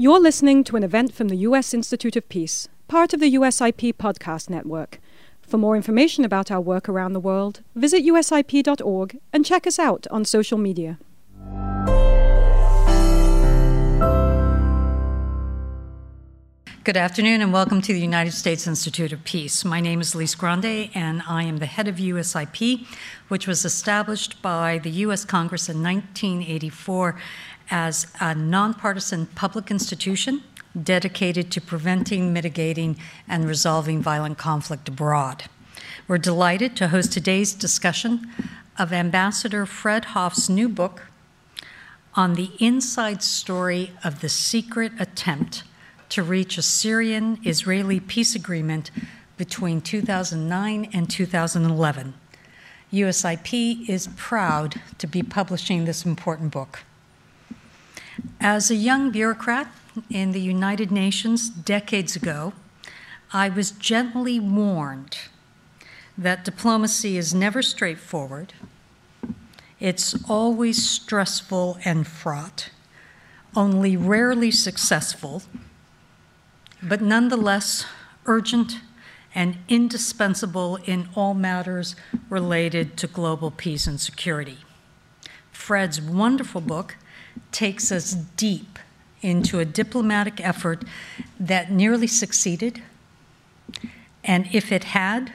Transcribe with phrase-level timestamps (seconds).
[0.00, 1.74] You're listening to an event from the U.S.
[1.74, 4.98] Institute of Peace, part of the USIP podcast network.
[5.42, 10.06] For more information about our work around the world, visit usip.org and check us out
[10.10, 10.98] on social media.
[16.82, 19.66] Good afternoon and welcome to the United States Institute of Peace.
[19.66, 22.86] My name is Lise Grande and I am the head of USIP,
[23.28, 27.20] which was established by the US Congress in 1984
[27.70, 30.42] as a nonpartisan public institution
[30.80, 32.96] dedicated to preventing, mitigating,
[33.28, 35.44] and resolving violent conflict abroad.
[36.06, 38.28] We're delighted to host today's discussion
[38.78, 41.02] of Ambassador Fred Hof's new book
[42.14, 45.62] on the inside story of the secret attempt
[46.08, 48.90] to reach a Syrian Israeli peace agreement
[49.36, 52.14] between 2009 and 2011.
[52.92, 56.80] USIP is proud to be publishing this important book.
[58.40, 59.68] As a young bureaucrat
[60.08, 62.52] in the United Nations decades ago,
[63.32, 65.18] I was gently warned
[66.16, 68.52] that diplomacy is never straightforward.
[69.78, 72.70] It's always stressful and fraught,
[73.56, 75.42] only rarely successful,
[76.82, 77.86] but nonetheless
[78.26, 78.80] urgent
[79.34, 81.96] and indispensable in all matters
[82.28, 84.58] related to global peace and security.
[85.52, 86.96] Fred's wonderful book
[87.52, 88.78] takes us deep
[89.22, 90.84] into a diplomatic effort
[91.38, 92.82] that nearly succeeded,
[94.24, 95.32] and if it had,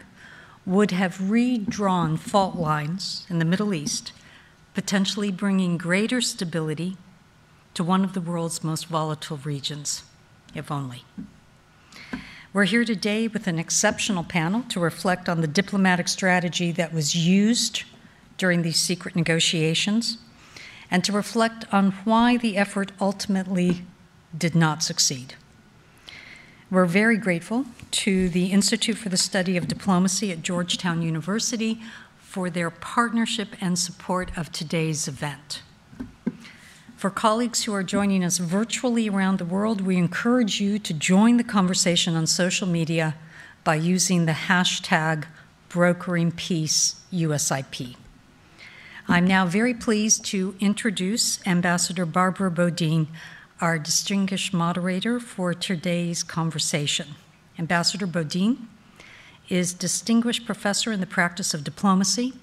[0.65, 4.11] would have redrawn fault lines in the Middle East,
[4.73, 6.97] potentially bringing greater stability
[7.75, 10.03] to one of the world's most volatile regions,
[10.55, 11.03] if only.
[12.51, 17.15] We're here today with an exceptional panel to reflect on the diplomatic strategy that was
[17.15, 17.83] used
[18.37, 20.17] during these secret negotiations
[20.95, 23.83] and to reflect on why the effort ultimately
[24.38, 25.33] did not succeed.
[26.71, 27.65] We're very grateful
[28.05, 31.81] to the Institute for the Study of Diplomacy at Georgetown University
[32.17, 35.63] for their partnership and support of today's event.
[36.95, 41.35] For colleagues who are joining us virtually around the world, we encourage you to join
[41.35, 43.16] the conversation on social media
[43.66, 45.25] by using the hashtag
[45.69, 48.04] BrokeringPeaceUSIP.
[49.07, 53.07] I'm now very pleased to introduce Ambassador Barbara Bodine,
[53.61, 57.09] our distinguished moderator for today's conversation.
[57.59, 58.67] Ambassador Bodine
[59.47, 62.33] is Distinguished Professor in the Practice of Diplomacy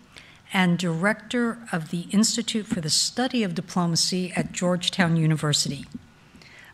[0.52, 5.86] and Director of the Institute for the Study of Diplomacy at Georgetown University.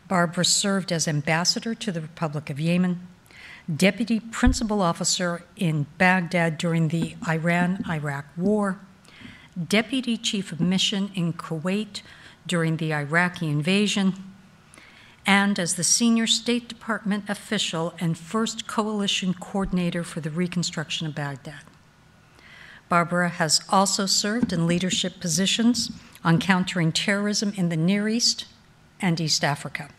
[0.07, 3.09] Barbara served as Ambassador to the Republic of Yemen,
[3.75, 8.81] Deputy Principal Officer in Baghdad during the Iran Iraq War,
[9.67, 12.03] Deputy Chief of Mission in Kuwait
[12.47, 14.15] during the Iraqi invasion,
[15.27, 21.15] and as the Senior State Department official and first coalition coordinator for the reconstruction of
[21.15, 21.63] Baghdad.
[22.89, 25.91] Barbara has also served in leadership positions
[26.25, 28.47] on countering terrorism in the Near East
[29.01, 29.91] and East Africa.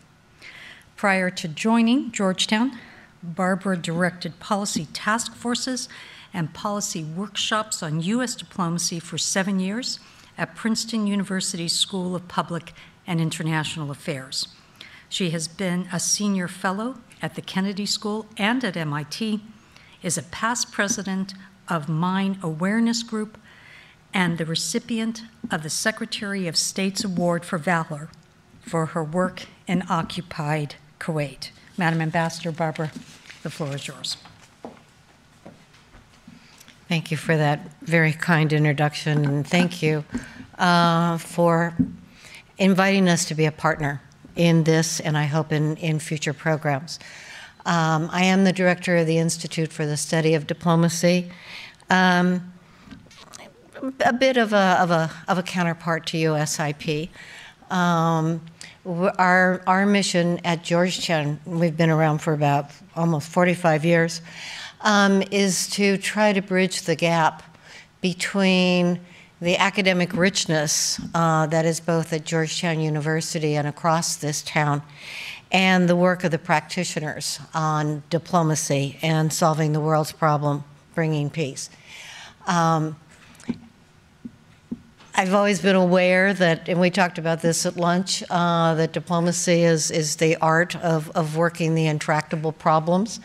[0.96, 2.78] Prior to joining Georgetown,
[3.22, 5.90] Barbara directed policy task forces
[6.34, 8.36] and policy workshops on U.S.
[8.36, 10.00] diplomacy for seven years
[10.38, 12.74] at Princeton University's School of Public
[13.06, 14.48] and International Affairs.
[15.10, 19.42] She has been a senior fellow at the Kennedy School and at MIT,
[20.02, 21.34] is a past president
[21.68, 23.38] of Mine Awareness Group,
[24.14, 28.10] and the recipient of the Secretary of State's Award for Valor
[28.62, 31.52] for her work in occupied Kuwait.
[31.78, 32.92] Madam Ambassador Barbara,
[33.44, 34.18] the floor is yours.
[36.90, 40.04] Thank you for that very kind introduction, and thank you
[40.58, 41.78] uh, for
[42.58, 44.02] inviting us to be a partner
[44.36, 46.98] in this and I hope in, in future programs.
[47.68, 51.30] Um, I am the director of the Institute for the Study of Diplomacy.
[51.92, 52.54] Um,
[54.04, 57.10] a bit of a, of, a, of a counterpart to USIP.
[57.70, 58.42] Um,
[59.20, 64.22] our, our mission at Georgetown, we've been around for about almost 45 years,
[64.82, 67.44] um, is to try to bridge the gap
[68.02, 69.00] between
[69.42, 74.82] the academic richness uh, that is both at Georgetown University and across this town,
[75.52, 81.70] and the work of the practitioners on diplomacy and solving the world's problem, bringing peace.
[82.48, 82.98] Um,
[85.16, 89.64] I've always been aware that, and we talked about this at lunch, uh, that diplomacy
[89.64, 93.20] is, is the art of, of working the intractable problems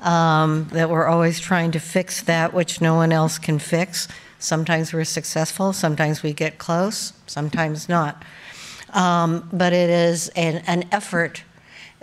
[0.00, 4.08] um, that we're always trying to fix that which no one else can fix.
[4.38, 8.22] Sometimes we're successful, sometimes we get close, sometimes not.
[8.92, 11.42] Um, but it is an, an effort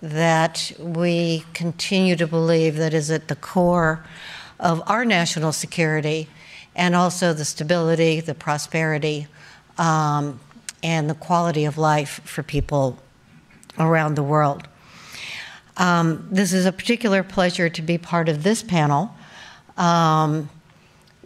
[0.01, 4.03] that we continue to believe that is at the core
[4.59, 6.27] of our national security
[6.75, 9.27] and also the stability, the prosperity,
[9.77, 10.39] um,
[10.83, 12.97] and the quality of life for people
[13.77, 14.67] around the world.
[15.81, 19.09] Um, this is a particular pleasure to be part of this panel.
[19.77, 20.47] Um,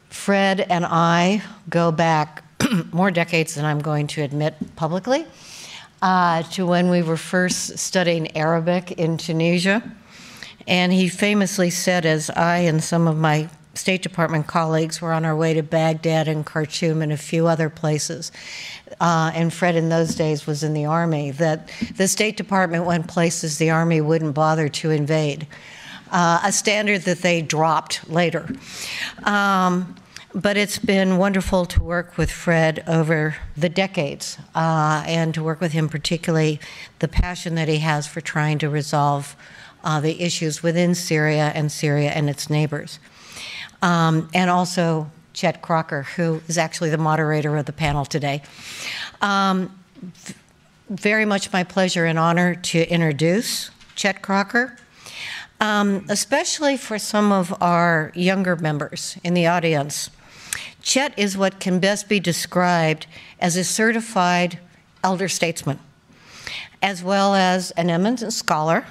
[0.08, 2.42] Fred and I go back
[2.94, 5.26] more decades than I'm going to admit publicly
[6.02, 9.84] uh, to when we were first studying Arabic in Tunisia.
[10.66, 15.26] And he famously said, as I and some of my State Department colleagues were on
[15.26, 18.32] our way to Baghdad and Khartoum and a few other places,
[19.00, 23.08] uh, and Fred in those days was in the Army, that the State Department went
[23.08, 25.48] places the Army wouldn't bother to invade,
[26.12, 28.48] uh, a standard that they dropped later.
[29.24, 29.96] Um,
[30.34, 35.62] but it's been wonderful to work with Fred over the decades uh, and to work
[35.62, 36.60] with him, particularly
[37.00, 39.36] the passion that he has for trying to resolve
[39.86, 43.00] uh, the issues within Syria and Syria and its neighbors.
[43.82, 48.42] Um, and also Chet Crocker, who is actually the moderator of the panel today.
[49.22, 49.78] Um,
[50.90, 54.78] very much my pleasure and honor to introduce Chet Crocker.
[55.62, 60.10] Um, especially for some of our younger members in the audience.
[60.82, 63.08] Chet is what can best be described
[63.40, 64.60] as a certified
[65.02, 65.80] elder statesman,
[66.82, 68.86] as well as an eminent scholar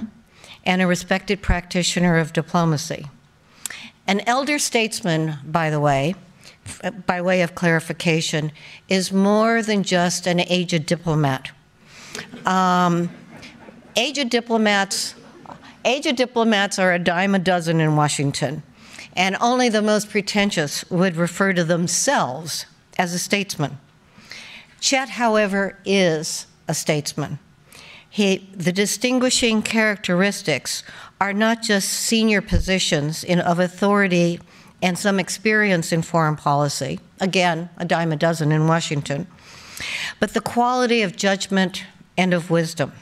[0.65, 3.07] and a respected practitioner of diplomacy.
[4.07, 6.15] An elder statesman, by the way,
[7.07, 8.53] by way of clarification,
[8.89, 11.51] is more than just an aged diplomat.
[12.47, 13.11] Um,
[13.97, 15.15] aged diplomats,
[15.85, 18.63] aged diplomats are a dime a dozen in Washington
[19.17, 22.67] and only the most pretentious would refer to themselves
[22.99, 23.79] as a statesman.
[24.81, 27.39] Chet, however, is a statesman.
[28.09, 30.83] He, the distinguishing characteristics
[31.21, 34.41] are not just senior positions in, of authority
[34.85, 39.27] and some experience in foreign policy, again, a dime a dozen in Washington,
[40.21, 41.87] but the quality of judgment
[42.19, 42.93] and of wisdom.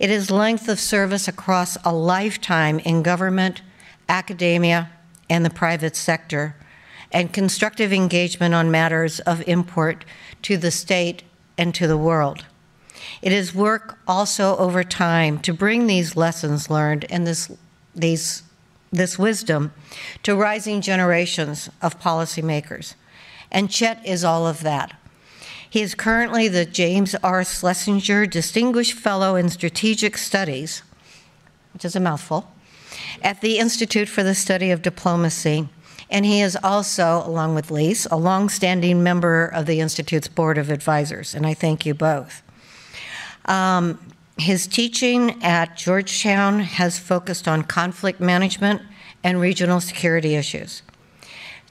[0.00, 3.60] It is length of service across a lifetime in government,
[4.08, 4.90] academia,
[5.28, 6.56] and the private sector,
[7.12, 10.02] and constructive engagement on matters of import
[10.40, 11.24] to the state
[11.58, 12.46] and to the world.
[13.20, 17.50] It is work also over time to bring these lessons learned and this,
[17.94, 18.44] these,
[18.92, 19.72] this wisdom
[20.22, 22.94] to rising generations of policymakers.
[23.50, 24.98] And Chet is all of that.
[25.68, 27.44] He is currently the James R.
[27.44, 30.82] Schlesinger Distinguished Fellow in Strategic Studies,
[31.74, 32.50] which is a mouthful,
[33.22, 35.68] at the Institute for the Study of Diplomacy.
[36.08, 40.70] And he is also, along with Lise, a longstanding member of the Institute's Board of
[40.70, 42.42] Advisors, and I thank you both.
[43.46, 43.98] Um,
[44.38, 48.82] his teaching at Georgetown has focused on conflict management
[49.24, 50.82] and regional security issues.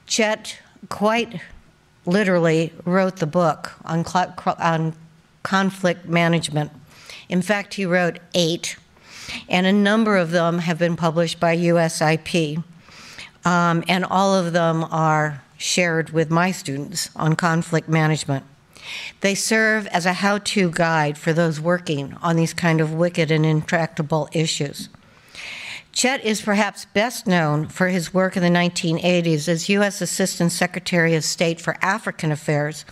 [0.06, 0.58] Chet
[0.88, 1.40] quite
[2.04, 4.04] literally wrote the book on,
[4.58, 4.94] on
[5.42, 6.70] conflict management.
[7.28, 8.76] In fact, he wrote eight
[9.48, 12.62] and a number of them have been published by USIP.
[13.44, 18.44] Um, and all of them are shared with my students on conflict management.
[19.20, 23.30] They serve as a how to guide for those working on these kind of wicked
[23.30, 24.88] and intractable issues.
[25.92, 30.02] Chet is perhaps best known for his work in the 1980s as U.S.
[30.02, 32.84] Assistant Secretary of State for African Affairs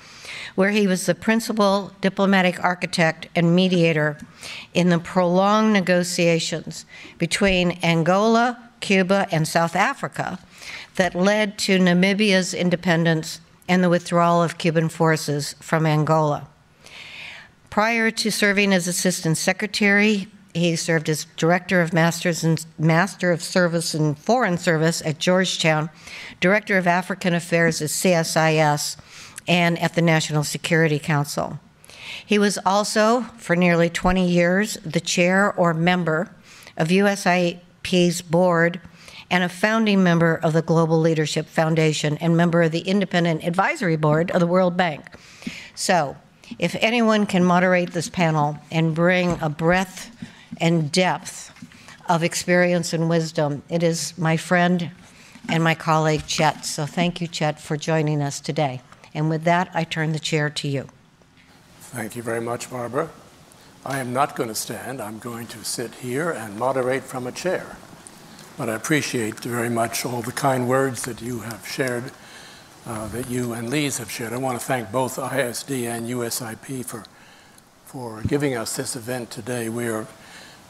[0.55, 4.19] where he was the principal diplomatic architect and mediator
[4.73, 6.87] in the prolonged negotiations
[7.19, 10.39] between Angola, Cuba, and South Africa
[10.97, 16.49] that led to Namibia's independence and the withdrawal of Cuban forces from Angola.
[17.71, 23.42] Prior to serving as Assistant Secretary, he served as Director of Masters and Master of
[23.42, 25.90] Service and Foreign Service at Georgetown,
[26.40, 28.97] Director of African Affairs at CSIS,
[29.49, 31.59] and at the National Security Council.
[32.25, 36.35] He was also, for nearly 20 years, the chair or member
[36.76, 38.80] of USIP's board
[39.31, 43.97] and a founding member of the Global Leadership Foundation and member of the Independent Advisory
[43.97, 45.04] Board of the World Bank.
[45.75, 46.16] So,
[46.59, 50.11] if anyone can moderate this panel and bring a breadth
[50.61, 51.52] and depth
[52.09, 54.90] of experience and wisdom, it is my friend
[55.49, 56.64] and my colleague Chet.
[56.64, 58.83] So, thank you, Chet, for joining us today.
[59.14, 60.88] And with that, I turn the chair to you.
[61.81, 63.11] Thank you very much, Barbara.
[63.87, 65.00] I am not going to stand.
[65.00, 67.76] I'm going to sit here and moderate from a chair.
[68.57, 72.13] But I appreciate very much all the kind words that you have shared,
[72.87, 74.33] uh, that you and Lise have shared.
[74.33, 77.05] I want to thank both ISD and USIP for,
[77.85, 79.69] for giving us this event today.
[79.69, 80.07] We are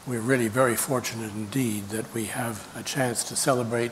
[0.07, 3.91] we're really very fortunate indeed that we have a chance to celebrate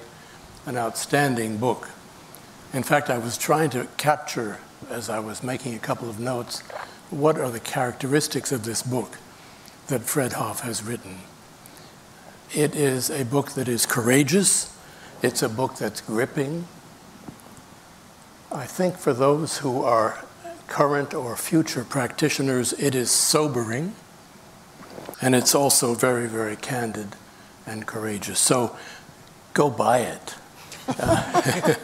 [0.68, 1.90] an outstanding book.
[2.72, 4.60] In fact, I was trying to capture,
[4.92, 6.62] as I was making a couple of notes,
[7.10, 9.18] what are the characteristics of this book
[9.88, 11.18] that Fred Hof has written.
[12.56, 14.78] It is a book that is courageous,
[15.24, 16.68] it's a book that's gripping.
[18.52, 20.24] I think for those who are
[20.68, 23.96] current or future practitioners, it is sobering.
[25.20, 27.16] And it's also very, very candid
[27.66, 28.38] and courageous.
[28.40, 28.78] So
[29.56, 30.36] go buy it.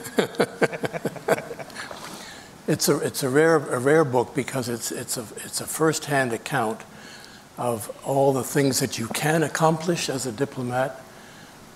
[2.68, 6.06] it's a, it's a, rare, a rare book because it's, it's, a, it's a first
[6.06, 6.82] hand account
[7.60, 11.02] of all the things that you can accomplish as a diplomat.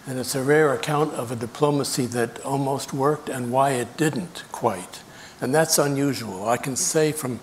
[0.08, 4.44] And it's a rare account of a diplomacy that almost worked and why it didn't
[4.52, 5.02] quite.
[5.42, 6.48] And that's unusual.
[6.48, 7.40] I can say from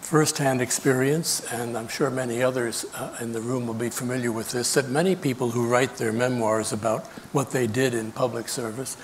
[0.00, 4.50] firsthand experience, and I'm sure many others uh, in the room will be familiar with
[4.50, 8.96] this, that many people who write their memoirs about what they did in public service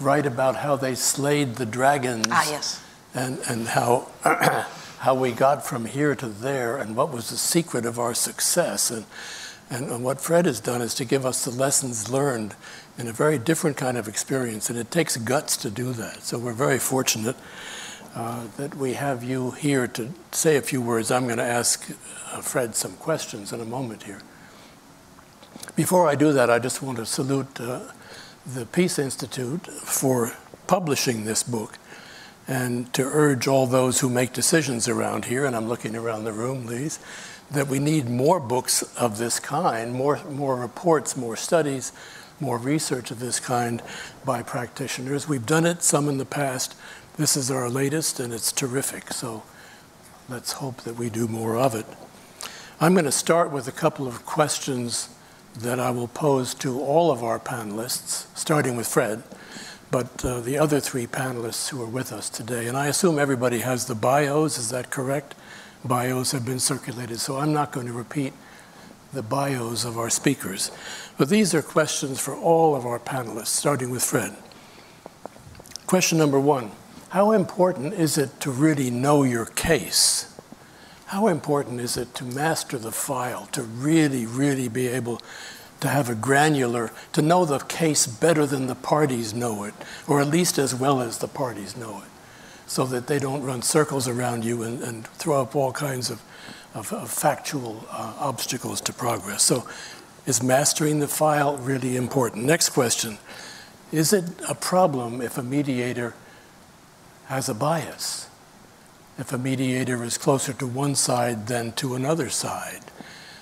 [0.00, 2.26] write about how they slayed the dragons.
[2.30, 2.82] Ah, yes.
[3.14, 4.08] And, and how,
[5.04, 8.90] how we got from here to there and what was the secret of our success.
[8.90, 9.04] And,
[9.68, 12.54] and what Fred has done is to give us the lessons learned
[12.96, 14.70] in a very different kind of experience.
[14.70, 16.22] And it takes guts to do that.
[16.22, 17.36] So we're very fortunate
[18.14, 21.10] uh, that we have you here to say a few words.
[21.10, 21.86] I'm going to ask
[22.32, 24.22] uh, Fred some questions in a moment here.
[25.76, 27.80] Before I do that, I just want to salute uh,
[28.46, 30.32] the Peace Institute for
[30.66, 31.78] publishing this book
[32.46, 36.32] and to urge all those who make decisions around here, and I'm looking around the
[36.32, 36.98] room, Lise,
[37.50, 41.92] that we need more books of this kind, more, more reports, more studies,
[42.40, 43.82] more research of this kind
[44.24, 45.28] by practitioners.
[45.28, 46.74] We've done it, some in the past,
[47.16, 49.12] this is our latest, and it's terrific.
[49.12, 49.44] So
[50.28, 51.86] let's hope that we do more of it.
[52.80, 55.08] I'm going to start with a couple of questions
[55.56, 59.22] that I will pose to all of our panelists, starting with Fred,
[59.94, 62.66] but uh, the other three panelists who are with us today.
[62.66, 65.36] And I assume everybody has the bios, is that correct?
[65.84, 68.32] Bios have been circulated, so I'm not going to repeat
[69.12, 70.72] the bios of our speakers.
[71.16, 74.34] But these are questions for all of our panelists, starting with Fred.
[75.86, 76.72] Question number one
[77.10, 80.36] how important is it to really know your case?
[81.06, 85.22] How important is it to master the file, to really, really be able
[85.84, 89.74] to have a granular, to know the case better than the parties know it,
[90.08, 92.08] or at least as well as the parties know it,
[92.66, 96.22] so that they don't run circles around you and, and throw up all kinds of,
[96.72, 99.42] of, of factual uh, obstacles to progress.
[99.42, 99.68] So,
[100.24, 102.46] is mastering the file really important?
[102.46, 103.18] Next question
[103.92, 106.14] Is it a problem if a mediator
[107.26, 108.28] has a bias.
[109.18, 112.84] If a mediator is closer to one side than to another side,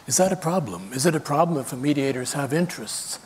[0.06, 0.92] is that a problem?
[0.92, 3.18] Is it a problem if mediators have interests?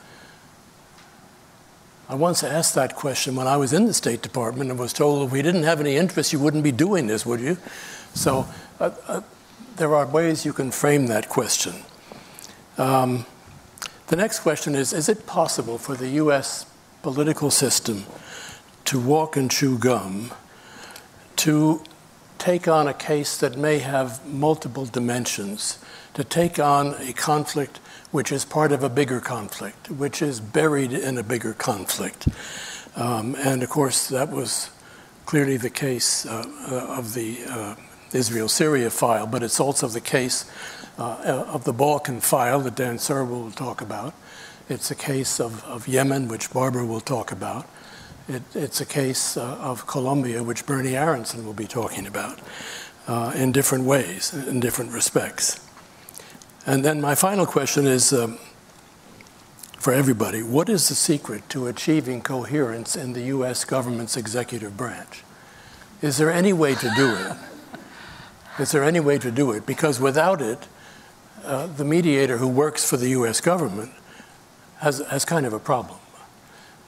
[2.08, 5.26] I once asked that question when I was in the State Department and was told
[5.26, 7.56] if we didn't have any interests, you wouldn't be doing this, would you?
[8.14, 8.46] So
[8.78, 9.20] uh, uh,
[9.76, 11.74] there are ways you can frame that question.
[12.78, 13.26] Um,
[14.06, 16.66] the next question is Is it possible for the US
[17.02, 18.04] political system
[18.84, 20.30] to walk and chew gum
[21.36, 21.82] to
[22.38, 25.78] take on a case that may have multiple dimensions,
[26.16, 27.76] to take on a conflict
[28.10, 32.26] which is part of a bigger conflict, which is buried in a bigger conflict.
[32.96, 34.70] Um, and of course, that was
[35.26, 37.74] clearly the case uh, uh of the uh,
[38.14, 40.50] Israel Syria file, but it's also the case
[40.98, 44.14] uh, of the Balkan file that Dan Serwer will talk about.
[44.70, 47.68] It's a case of, of Yemen, which Barbara will talk about.
[48.26, 52.40] It, it's a case uh, of Colombia, which Bernie Aronson will be talking about
[53.06, 55.65] uh, in different ways, in different respects.
[56.66, 58.38] And then my final question is um,
[59.78, 65.22] for everybody what is the secret to achieving coherence in the US government's executive branch?
[66.02, 67.36] Is there any way to do it?
[68.58, 69.64] Is there any way to do it?
[69.66, 70.66] Because without it,
[71.44, 73.92] uh, the mediator who works for the US government
[74.78, 75.98] has, has kind of a problem.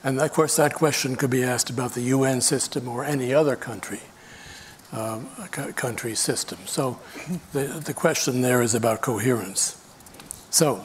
[0.02, 3.54] And of course, that question could be asked about the UN system or any other
[3.54, 4.00] country,
[4.92, 5.26] um,
[5.76, 6.59] country system.
[6.66, 6.99] So
[7.52, 9.75] the, the question there is about coherence.
[10.50, 10.85] So,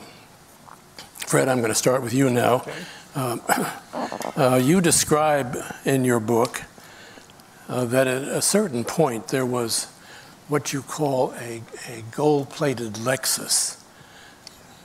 [1.28, 2.56] Fred, I'm going to start with you now.
[2.56, 2.74] Okay.
[3.16, 3.42] Um,
[4.36, 6.64] uh, you describe in your book
[7.70, 9.86] uh, that at a certain point there was
[10.48, 13.84] what you call a, a gold plated Lexus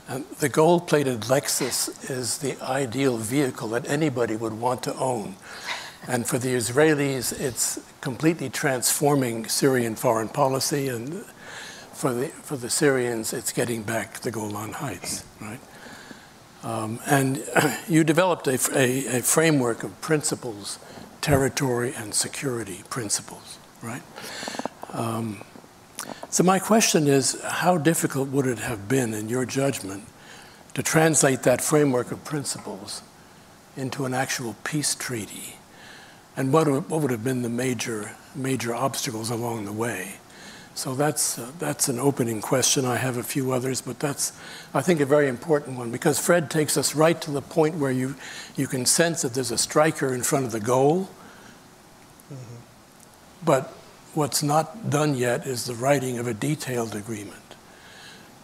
[0.09, 5.35] and the gold plated Lexus is the ideal vehicle that anybody would want to own.
[6.07, 10.87] And for the Israelis, it's completely transforming Syrian foreign policy.
[10.87, 11.25] And
[11.93, 15.59] for the for the Syrians, it's getting back the Golan Heights, right?
[16.63, 17.43] Um, and
[17.87, 20.77] you developed a, a, a, framework of principles,
[21.21, 24.01] territory and security principles, right?
[24.91, 25.43] Um,
[26.29, 30.03] so my question is, how difficult would it have been, in your judgment,
[30.73, 33.01] to translate that framework of principles
[33.77, 35.58] into an actual peace treaty?
[36.37, 40.15] And what, what would have been the major, major obstacles along the way?
[40.75, 42.85] So that's, uh, that's an opening question.
[42.85, 44.31] I have a few others, but that's,
[44.73, 47.91] I think, a very important one because Fred takes us right to the point where
[47.91, 48.15] you,
[48.55, 51.09] you can sense that there's a striker in front of the goal.
[52.31, 52.55] Mm-hmm.
[53.43, 53.73] But
[54.13, 57.35] what's not done yet is the writing of a detailed agreement.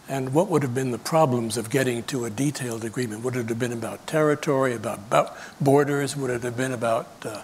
[0.08, 3.24] And what would have been the problems of getting to a detailed agreement?
[3.24, 6.14] Would it have been about territory, about, about borders?
[6.16, 7.42] Would it have been about uh,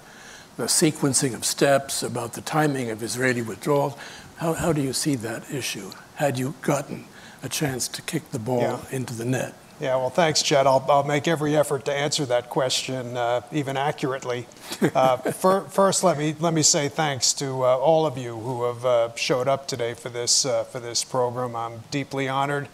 [0.56, 3.98] the sequencing of steps, about the timing of Israeli withdrawal?
[4.36, 5.92] How, how do you see that issue?
[6.16, 7.06] Had you gotten
[7.42, 8.80] a chance to kick the ball yeah.
[8.90, 9.54] into the net?
[9.82, 10.64] Yeah, well, thanks, Chet.
[10.64, 14.46] I'll, I'll make every effort to answer that question, uh, even accurately.
[14.94, 18.64] Uh, for, first, let me let me say thanks to uh, all of you who
[18.64, 21.54] have uh, showed up today for this uh, for this program.
[21.54, 22.68] I'm deeply honored.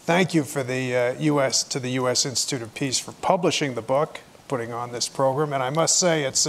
[0.00, 1.64] Thank you for the U.S.
[1.64, 2.26] Uh, to the U.S.
[2.26, 6.24] Institute of Peace for publishing the book, putting on this program, and I must say
[6.24, 6.46] it's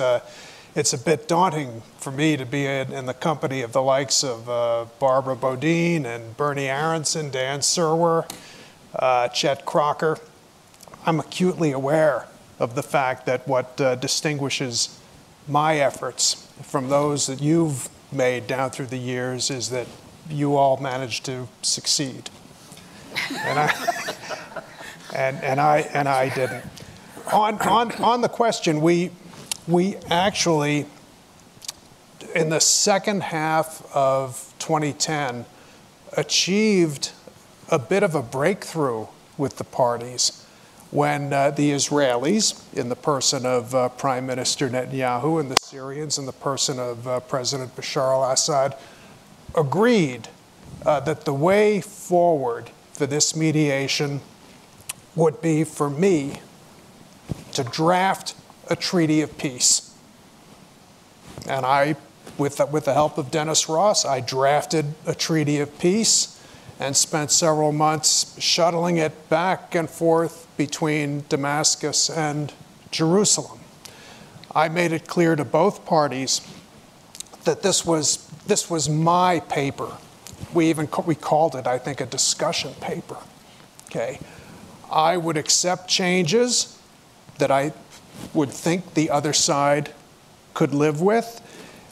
[0.75, 4.23] it's a bit daunting for me to be in, in the company of the likes
[4.23, 8.29] of uh, Barbara Bodine and Bernie Aronson, Dan Serwer,
[8.95, 10.17] uh, Chet Crocker.
[11.05, 12.27] I'm acutely aware
[12.59, 14.99] of the fact that what uh, distinguishes
[15.47, 19.87] my efforts from those that you've made down through the years is that
[20.29, 22.29] you all managed to succeed.
[23.31, 24.03] and I,
[25.15, 26.65] and, and, I, and I didn't.
[27.31, 29.11] On, on, on the question, we,
[29.67, 30.85] we actually,
[32.35, 35.45] in the second half of 2010,
[36.17, 37.11] achieved
[37.69, 40.45] a bit of a breakthrough with the parties
[40.91, 46.19] when uh, the Israelis, in the person of uh, Prime Minister Netanyahu, and the Syrians,
[46.19, 48.75] in the person of uh, President Bashar al Assad,
[49.55, 50.27] agreed
[50.83, 54.21] that the way forward for this mediation
[55.15, 56.39] would be for me
[57.53, 58.35] to draft
[58.69, 59.95] a treaty of peace.
[61.47, 61.95] And I,
[62.37, 66.39] with the, with the help of Dennis Ross, I drafted a treaty of peace
[66.79, 72.53] and spent several months shuttling it back and forth between Damascus and
[72.91, 73.59] Jerusalem.
[74.55, 76.41] I made it clear to both parties
[77.43, 79.89] that this was, this was my paper.
[80.53, 83.17] We even we called it, I think, a discussion paper.
[83.85, 84.19] Okay,
[84.91, 86.79] I would accept changes
[87.37, 87.73] that I
[88.33, 89.91] would think the other side
[90.53, 91.41] could live with.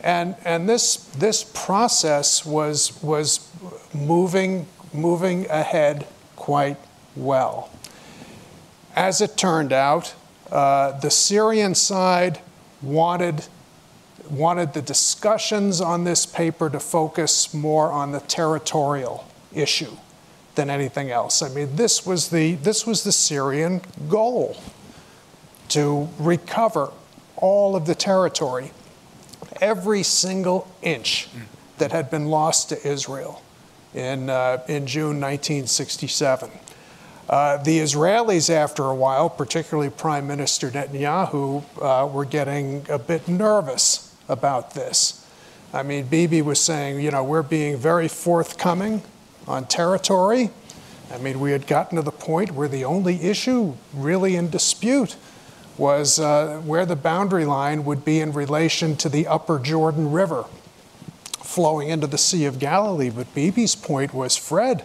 [0.04, 3.48] And, and this, this process was, was
[3.94, 6.78] moving, moving ahead quite
[7.16, 7.70] well.
[8.96, 10.14] As it turned out,
[10.52, 12.40] uh, the Syrian side
[12.82, 13.46] wanted,
[14.30, 19.96] wanted the discussions on this paper to focus more on the territorial issue
[20.56, 21.42] than anything else.
[21.42, 24.58] I mean, this was the, this was the Syrian goal
[25.72, 26.92] to recover
[27.38, 28.72] all of the territory,
[29.60, 31.28] every single inch
[31.78, 33.42] that had been lost to Israel
[33.94, 36.52] in, uh, in June 1967.
[37.30, 43.28] Uh, the Israelis, after a while, particularly Prime Minister Netanyahu, uh, were getting a bit
[43.28, 45.26] nervous about this.
[45.74, 49.02] I mean, Bibi was saying, you know, we're being very forthcoming
[49.48, 50.50] on territory.
[51.14, 55.16] I mean, we had gotten to the point where the only issue really in dispute
[55.82, 60.46] was uh, where the boundary line would be in relation to the upper Jordan River
[61.39, 63.10] flowing into the Sea of Galilee.
[63.10, 64.84] But Bibi's point was Fred,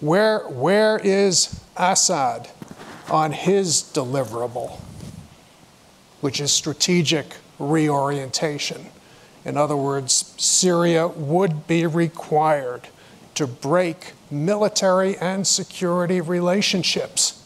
[0.00, 2.48] where, where is Assad
[3.10, 4.78] on his deliverable,
[6.22, 8.86] which is strategic reorientation?
[9.44, 12.88] In other words, Syria would be required
[13.34, 17.43] to break military and security relationships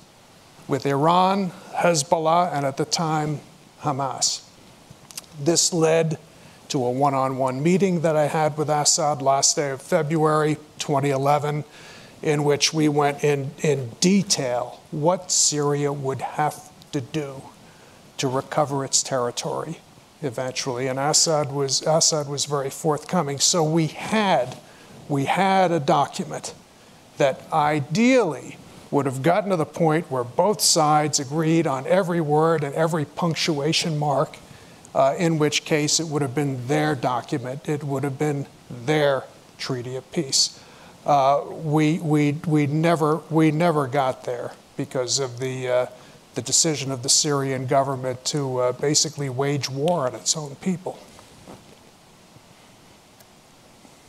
[0.69, 3.41] with Iran, Hezbollah, and at the time,
[3.81, 4.43] Hamas.
[5.41, 6.19] This led
[6.69, 10.59] to a one on one meeting that I had with Assad last day of February
[10.79, 11.65] 2011,
[12.23, 17.43] in which we went in, in detail what Syria would have to do
[18.19, 19.79] to recover its territory
[20.21, 20.89] eventually.
[20.89, 23.39] And Assad was, Assad was very forthcoming.
[23.39, 24.59] So we had,
[25.09, 26.55] we had a document
[27.17, 28.57] that ideally
[28.91, 33.05] would have gotten to the point where both sides agreed on every word and every
[33.05, 34.37] punctuation mark,
[34.95, 39.25] uh, in which case it would have been their document, it would have been their
[39.59, 40.59] treaty of peace.
[41.09, 45.87] uh, we, we, we, never, we never got there because of the, uh,
[46.35, 50.99] the decision of the Syrian government to uh, basically wage war on its own people.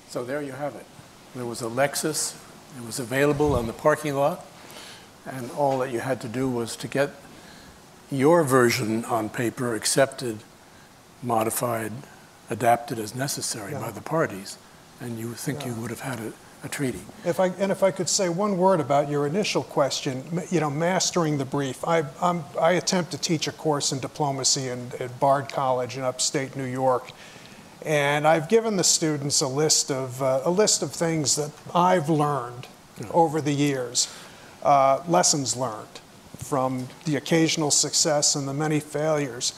[0.10, 0.86] So there you have it.
[1.36, 2.36] There was a Lexus,
[2.78, 4.46] it was available on the parking lot,
[5.26, 7.12] and all that you had to do was to get
[8.12, 10.40] your version on paper accepted,
[11.22, 11.92] modified,
[12.50, 13.80] adapted as necessary Yeah.
[13.82, 14.58] by the parties,
[15.00, 17.02] and you think you would have had a, a treaty.
[17.24, 20.70] If I, and if I could say one word about your initial question, you know,
[20.70, 21.88] mastering the brief.
[21.88, 26.04] I, I'm, I attempt to teach a course in diplomacy in, at Bard College in
[26.04, 27.12] upstate New York,
[27.86, 32.10] and I've given the students a list of uh, a list of things that I've
[32.10, 32.68] learned
[33.12, 34.14] over the years,
[34.64, 35.88] uh, lessons learned
[36.38, 39.54] from the occasional success and the many failures.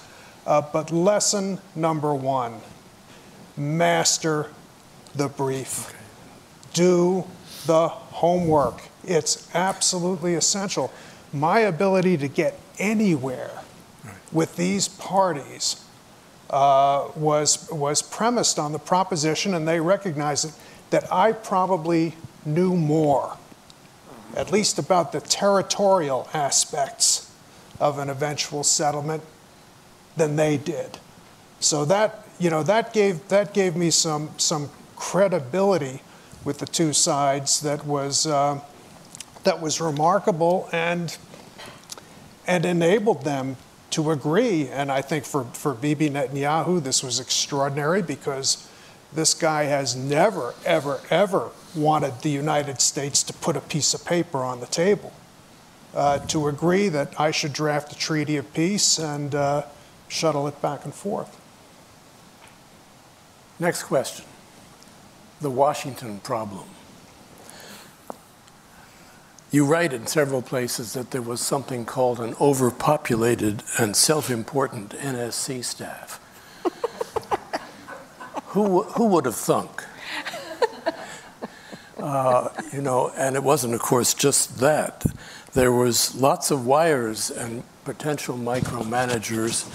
[0.46, 2.62] Uh, but lesson number one:
[3.56, 4.50] master
[5.16, 5.94] the brief
[6.74, 7.26] do
[7.66, 8.82] the homework.
[9.04, 10.92] It's absolutely essential.
[11.34, 13.62] My ability to get anywhere
[14.32, 15.84] with these parties
[16.50, 20.54] uh, was, was premised on the proposition, and they recognized it,
[20.90, 23.38] that I probably knew more,
[24.36, 27.32] at least about the territorial aspects
[27.80, 29.24] of an eventual settlement,
[30.16, 30.98] than they did.
[31.60, 36.02] So that, you know, that gave, that gave me some, some credibility
[36.44, 38.60] with the two sides that was, uh,
[39.44, 41.18] that was remarkable and,
[42.48, 43.58] and enabled them
[43.92, 44.68] to agree.
[44.70, 48.68] And I think for, for Bibi Netanyahu, this was extraordinary because
[49.14, 54.06] this guy has never, ever, ever wanted the United States to put a piece of
[54.06, 55.14] paper on the table,
[55.94, 59.64] uh, to agree that I should draft a treaty of peace and uh,
[60.08, 61.40] shuttle it back and forth.
[63.60, 64.26] Next question
[65.42, 66.68] the Washington problem.
[69.50, 74.92] You write in several places that there was something called an overpopulated and self important
[74.92, 76.21] NSC staff.
[78.52, 79.84] Who, who would have thunk?
[81.98, 85.06] Uh, you know, and it wasn't, of course, just that.
[85.54, 89.70] There was lots of wires and potential micromanagers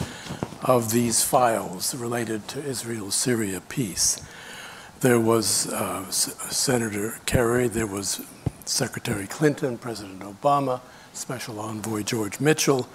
[0.68, 4.20] of these files related to Israel-Syria peace.
[5.00, 8.20] There was uh, Senator Kerry, there was
[8.64, 10.80] Secretary Clinton, President Obama,
[11.12, 12.88] Special Envoy George Mitchell.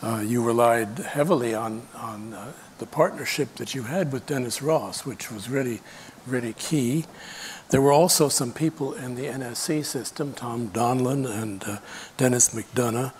[0.00, 5.06] Uh, you relied heavily on, on uh, the partnership that you had with Dennis Ross,
[5.06, 5.80] which was really,
[6.26, 7.04] really key.
[7.68, 11.78] There were also some people in the NSC system, Tom Donilon and uh,
[12.16, 13.12] Denis McDonough.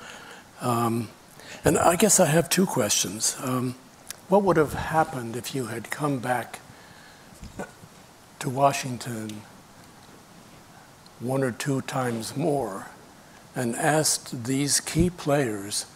[0.60, 1.10] Um,
[1.64, 3.36] and I guess I have two questions.
[3.40, 3.76] Um,
[4.28, 6.58] what would have happened if you had come back
[8.40, 9.42] to Washington
[11.20, 12.88] one or two times more
[13.54, 15.86] and asked these key players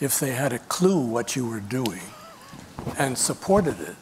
[0.00, 2.00] if they had a clue what you were doing
[2.96, 3.96] and supported it?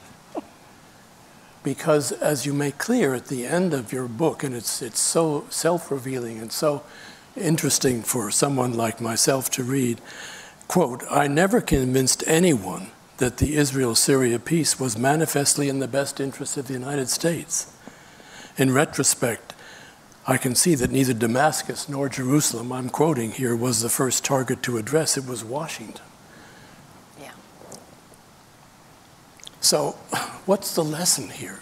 [1.63, 5.47] Because as you make clear at the end of your book, and it's, it's so
[5.51, 6.85] self-revealing and so
[7.37, 10.01] interesting for someone like myself to read,
[10.69, 16.57] quote, I never convinced anyone that the Israel-Syria peace was manifestly in the best interest
[16.57, 17.77] of the United States.
[18.57, 19.53] In retrospect,
[20.27, 24.63] I can see that neither Damascus nor Jerusalem, I'm quoting here, was the first target
[24.65, 25.17] to address.
[25.17, 26.05] It was Washington.
[29.67, 29.97] So,
[30.47, 31.59] what's the lesson here?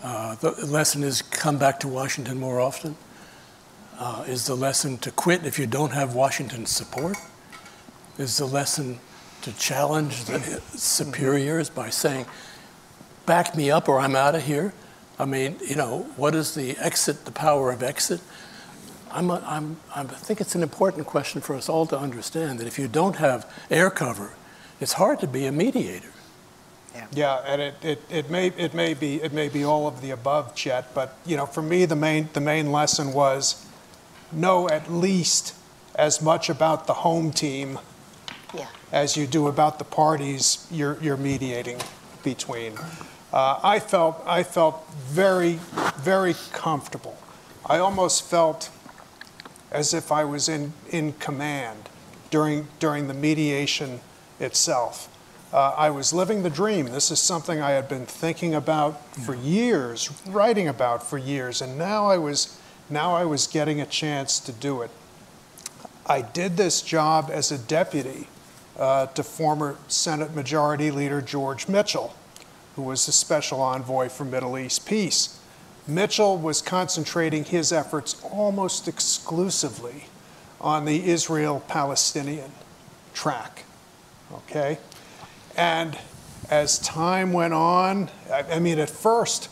[0.00, 2.94] Uh, the lesson is come back to Washington more often.
[3.98, 7.16] Uh, is the lesson to quit if you don't have Washington's support?
[8.18, 9.00] Is the lesson
[9.42, 12.26] to challenge the superiors by saying,
[13.26, 14.72] back me up or I'm out of here?
[15.18, 18.20] I mean, you know, what is the exit, the power of exit?
[19.10, 22.60] I'm, a, I'm, I'm, I think it's an important question for us all to understand
[22.60, 24.34] that if you don't have air cover,
[24.80, 26.08] it's hard to be a mediator.
[26.94, 30.00] Yeah, yeah and it, it, it may it may be it may be all of
[30.00, 30.94] the above, Chet.
[30.94, 33.64] But you know, for me, the main the main lesson was
[34.32, 35.54] know at least
[35.94, 37.78] as much about the home team
[38.54, 38.66] Yeah.
[38.92, 41.78] as you do about the parties you're you're mediating
[42.24, 42.74] between.
[43.32, 45.60] Uh, I felt I felt very
[45.96, 47.16] very comfortable.
[47.66, 48.70] I almost felt
[49.70, 51.88] as if I was in in command
[52.30, 54.00] during during the mediation
[54.40, 55.08] itself.
[55.52, 56.86] Uh, I was living the dream.
[56.86, 61.76] This is something I had been thinking about for years, writing about for years, and
[61.76, 64.90] now I was now I was getting a chance to do it.
[66.06, 68.26] I did this job as a deputy
[68.78, 72.14] uh, to former Senate Majority Leader George Mitchell,
[72.74, 75.38] who was the special envoy for Middle East peace.
[75.86, 80.04] Mitchell was concentrating his efforts almost exclusively
[80.60, 82.52] on the Israel Palestinian
[83.14, 83.64] track.
[84.32, 84.78] Okay?
[85.56, 85.98] And
[86.50, 89.48] as time went on, I, I mean, at first,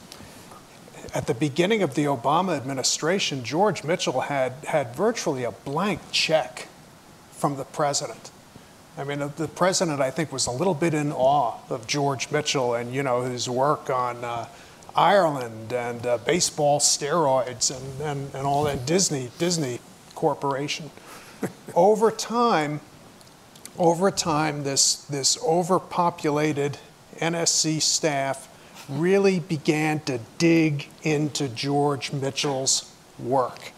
[1.14, 6.68] at the beginning of the Obama administration, George Mitchell had, had virtually a blank check
[7.32, 8.30] from the president.
[8.96, 12.74] I mean, the president, I think, was a little bit in awe of George Mitchell
[12.74, 14.46] and, you know, his work on uh,
[14.94, 19.78] Ireland and uh, baseball steroids and, and, and all that, Disney, Disney
[20.16, 20.90] Corporation.
[21.76, 22.80] over time,
[23.78, 26.78] over time, this, this overpopulated
[27.18, 28.48] NSC staff
[28.88, 33.72] really began to dig into George Mitchell's work.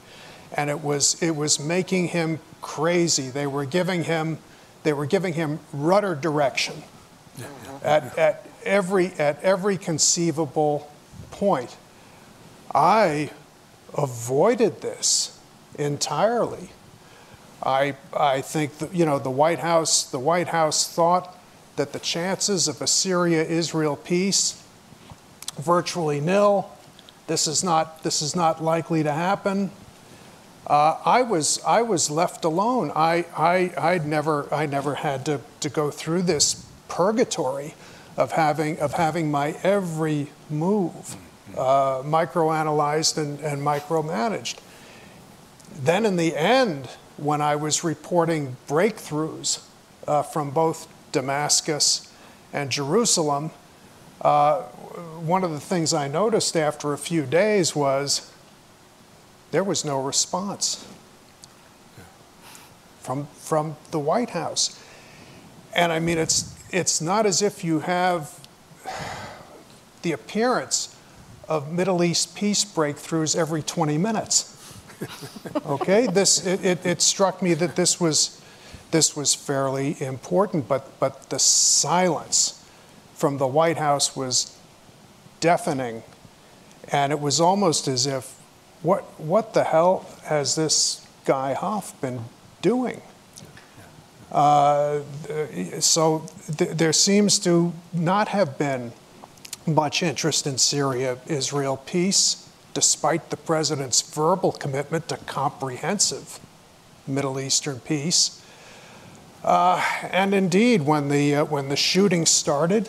[0.57, 3.29] And it was, it was making him crazy.
[3.29, 4.39] They were giving him,
[4.83, 6.83] they were giving him rudder direction
[7.83, 10.91] at, at, every, at every conceivable
[11.31, 11.77] point.
[12.75, 13.31] I
[13.97, 15.39] avoided this
[15.79, 16.71] entirely.
[17.63, 21.39] I, I think that, you know, the White House, the White House thought
[21.77, 24.63] that the chances of a Syria-Israel peace
[25.59, 26.71] virtually nil.
[27.27, 29.71] This is not, this is not likely to happen.
[30.67, 32.93] Uh, I was I was left alone.
[32.95, 37.75] I I I'd never I never had to, to go through this purgatory
[38.17, 41.17] of having of having my every move
[41.57, 44.59] uh, microanalyzed and, and micromanaged.
[45.75, 46.89] Then in the end,
[47.21, 49.63] when I was reporting breakthroughs
[50.07, 52.13] uh, from both Damascus
[52.53, 53.51] and Jerusalem,
[54.23, 58.33] uh, one of the things I noticed after a few days was
[59.51, 60.87] there was no response
[63.01, 64.79] from, from the White House.
[65.75, 68.39] And I mean, it's, it's not as if you have
[70.03, 70.97] the appearance
[71.49, 74.50] of Middle East peace breakthroughs every 20 minutes.
[75.67, 78.41] Okay, this, it, it, it struck me that this was,
[78.91, 82.65] this was fairly important, but, but the silence
[83.15, 84.57] from the White House was
[85.41, 86.03] deafening.
[86.93, 88.37] And it was almost as if,
[88.83, 92.25] what, what the hell has this guy Hof been
[92.63, 93.03] doing?
[94.33, 95.01] Uh,
[95.81, 98.93] so th- there seems to not have been
[99.67, 106.39] much interest in Syria Israel peace, despite the president's verbal commitment to comprehensive
[107.07, 108.43] Middle Eastern peace.
[109.43, 112.89] Uh, and indeed, when the, uh, when the shooting started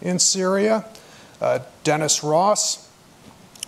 [0.00, 0.84] in Syria,
[1.40, 2.88] uh, Dennis Ross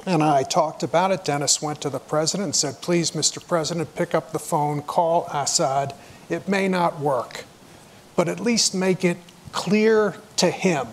[0.07, 1.25] and I talked about it.
[1.25, 3.47] Dennis went to the president and said, Please, Mr.
[3.47, 5.95] President, pick up the phone, call Assad.
[6.29, 7.45] It may not work,
[8.17, 9.19] but at least make it
[9.53, 10.87] clear to him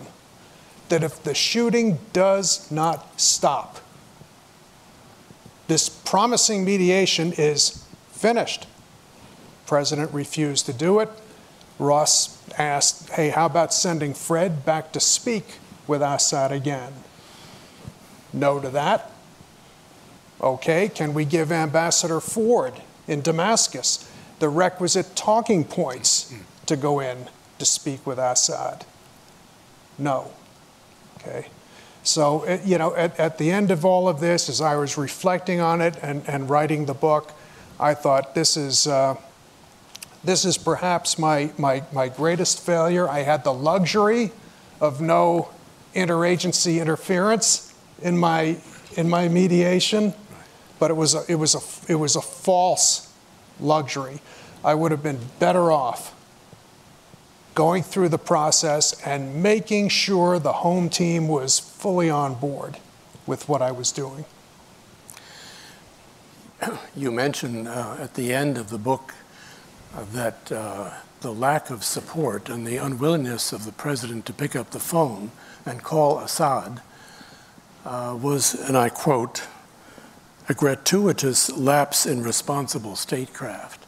[0.89, 3.79] that if the shooting does not stop,
[5.67, 8.67] this promising mediation is finished.
[9.65, 11.09] President refused to do it.
[11.77, 16.93] Ross asked, hey, how about sending Fred back to speak with Assad again?
[18.33, 19.11] No to that.
[20.41, 22.73] Okay, can we give Ambassador Ford
[23.07, 26.33] in Damascus the requisite talking points
[26.65, 27.27] to go in
[27.59, 28.85] to speak with Assad?
[29.97, 30.31] No.
[31.17, 31.47] Okay.
[32.07, 34.97] So, it, you know, at, at, the end of all of this, as I was
[34.97, 37.33] reflecting on it and, and writing the book,
[37.79, 39.15] I thought this is, uh,
[40.23, 43.09] this is perhaps my, my, my greatest failure.
[43.09, 44.31] I had the luxury
[44.79, 45.49] of no
[45.93, 48.57] interagency interference in my,
[48.95, 50.13] in my mediation,
[50.79, 53.13] but it was, a, it, was a, it was a false
[53.59, 54.21] luxury.
[54.63, 56.15] I would have been better off
[57.57, 62.77] going through the process and making sure the home team was fully on board
[63.25, 64.25] with what I was doing.
[66.95, 69.15] You mentioned uh, at the end of the book
[69.95, 70.91] uh, that uh,
[71.21, 75.31] the lack of support and the unwillingness of the president to pick up the phone
[75.65, 76.79] and call Assad
[77.85, 79.47] uh, was, and I quote,
[80.47, 83.83] a gratuitous lapse in responsible statecraft,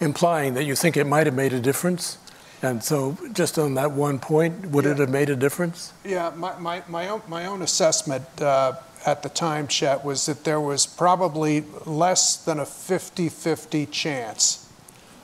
[0.00, 2.18] implying that you think it might have made a difference
[2.62, 4.92] and so, just on that one point, would yeah.
[4.92, 5.92] it have made a difference?
[6.04, 8.74] Yeah, my, my, my, own, my own assessment uh,
[9.06, 14.70] at the time, Chet, was that there was probably less than a 50 50 chance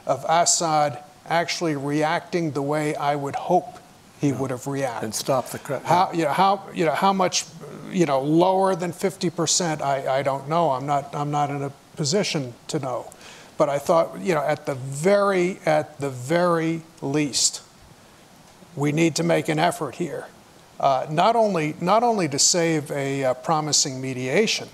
[0.06, 3.78] of Assad actually reacting the way I would hope
[4.20, 5.04] he would have reacted.
[5.04, 5.86] And stop the credit.
[5.86, 7.44] How, you know, how, you know, how much
[7.90, 10.70] you know, lower than 50%, I, I don't know.
[10.70, 13.10] I'm not, I'm not in a position to know.
[13.58, 17.62] But I thought, you know, at the very, at the very least,
[18.74, 20.26] we need to make an effort here
[20.78, 24.68] uh, not only not only to save a uh, promising mediation,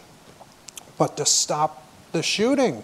[0.99, 2.83] but to stop the shooting.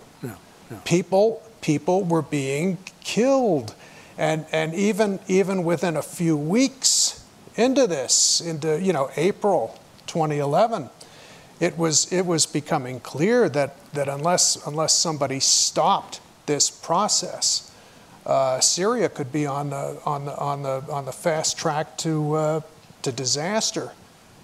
[0.85, 3.75] People people were being killed,
[4.17, 7.25] and and even even within a few weeks
[7.57, 10.91] into this, into you know April 2011,
[11.61, 17.73] it was it was becoming clear that that unless unless somebody stopped this process,
[18.27, 22.35] uh, Syria could be on the on the on the on the fast track to
[22.35, 22.61] uh,
[23.03, 23.93] to disaster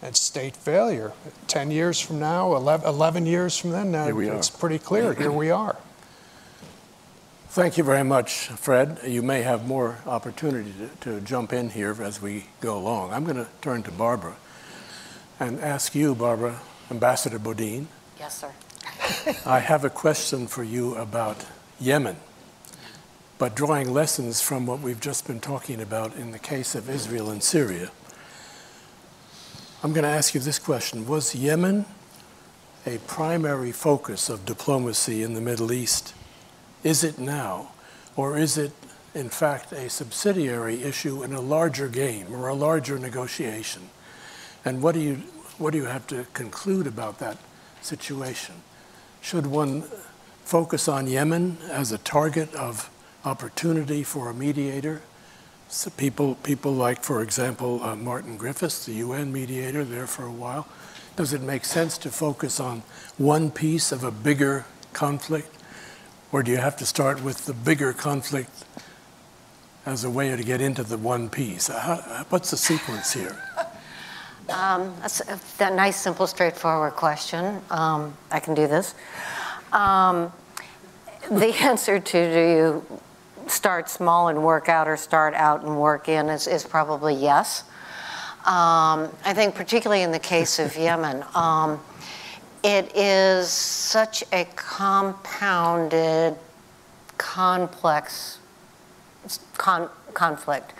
[0.03, 1.12] and state failure.
[1.46, 4.59] Ten years from now, 11, 11 years from then, now it's are.
[4.59, 5.14] pretty clear.
[5.14, 5.77] Here we are.
[7.48, 8.98] Thank you very much, Fred.
[9.07, 13.12] You may have more opportunity to, to jump in here as we go along.
[13.12, 14.35] I'm going to turn to Barbara
[15.38, 16.61] and ask you, Barbara,
[16.94, 17.88] Ambassador Bodine.
[18.20, 18.52] Yes, sir.
[19.44, 21.44] I have a question for you about
[21.80, 22.16] Yemen,
[23.37, 27.30] but drawing lessons from what we've just been talking about in the case of Israel
[27.30, 27.90] and Syria.
[29.83, 31.85] I'm going to ask you this question Was Yemen
[32.87, 36.14] a primary focus of diplomacy in the Middle East?
[36.85, 37.72] Is it now?
[38.14, 38.70] Or is it,
[39.16, 43.90] in fact, a subsidiary issue in a larger game or a larger negotiation?
[44.64, 45.22] And what do you,
[45.58, 47.38] what do you have to conclude about that
[47.80, 48.56] situation?
[49.20, 49.82] Should one
[50.44, 52.90] focus on Yemen as a target of
[53.24, 55.02] opportunity for a mediator?
[55.68, 60.32] So people, people like, for example, uh, Martin Griffiths, the UN mediator, there for a
[60.32, 60.68] while.
[61.16, 62.82] Does it make sense to focus on
[63.16, 65.54] one piece of a bigger conflict?
[66.32, 68.64] Or do you have to start with the bigger conflict
[69.86, 71.68] as a way to get into the one piece?
[71.68, 73.36] How, what's the sequence here?
[74.48, 77.62] Um, that's a, that nice, simple, straightforward question.
[77.70, 78.94] Um, I can do this.
[79.72, 80.33] Um,
[81.30, 83.00] the answer to do you
[83.48, 87.64] start small and work out or start out and work in is, is probably yes.
[88.46, 91.80] Um, I think, particularly in the case of Yemen, um,
[92.62, 96.37] it is such a compounded,
[97.16, 98.38] complex
[99.57, 100.72] con- conflict.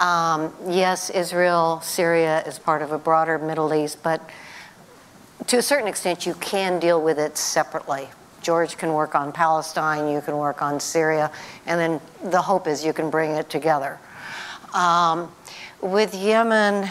[0.00, 4.22] Um, yes, Israel, Syria is part of a broader Middle East, but
[5.46, 8.08] to a certain extent, you can deal with it separately.
[8.40, 11.30] George can work on Palestine, you can work on Syria,
[11.66, 13.98] and then the hope is you can bring it together.
[14.72, 15.30] Um,
[15.82, 16.90] with Yemen,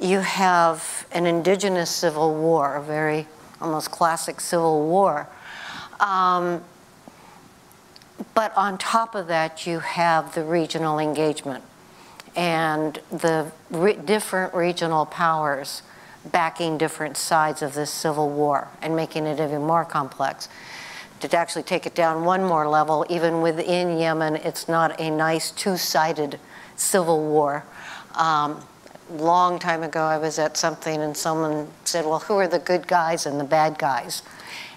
[0.00, 3.28] you have an indigenous civil war, a very
[3.60, 5.28] almost classic civil war.
[6.00, 6.64] Um,
[8.34, 11.62] but on top of that, you have the regional engagement
[12.36, 15.82] and the re- different regional powers
[16.32, 20.48] backing different sides of this civil war and making it even more complex.
[21.20, 25.50] To actually take it down one more level, even within Yemen, it's not a nice
[25.50, 26.38] two sided
[26.76, 27.64] civil war.
[28.14, 28.62] Um,
[29.10, 32.86] long time ago, I was at something and someone said, Well, who are the good
[32.86, 34.22] guys and the bad guys?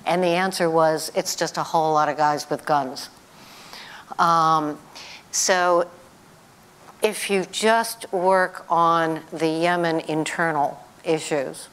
[0.05, 3.09] And the answer was, It's just a whole lot of guys with guns.
[4.17, 4.77] Um,
[5.31, 5.87] so
[7.07, 11.69] if you just work on the Yemen internal issues,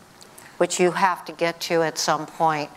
[0.58, 2.70] which you have to get to at some point,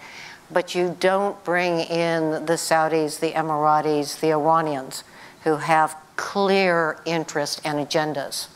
[0.50, 5.04] but you don't bring in the Saudis, the Emiratis, the Iranians,
[5.44, 8.48] who have clear interests and agendas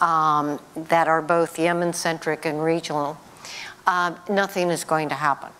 [0.00, 3.16] um, that are both Yemen centric and regional,
[3.86, 5.50] uh, nothing is going to happen.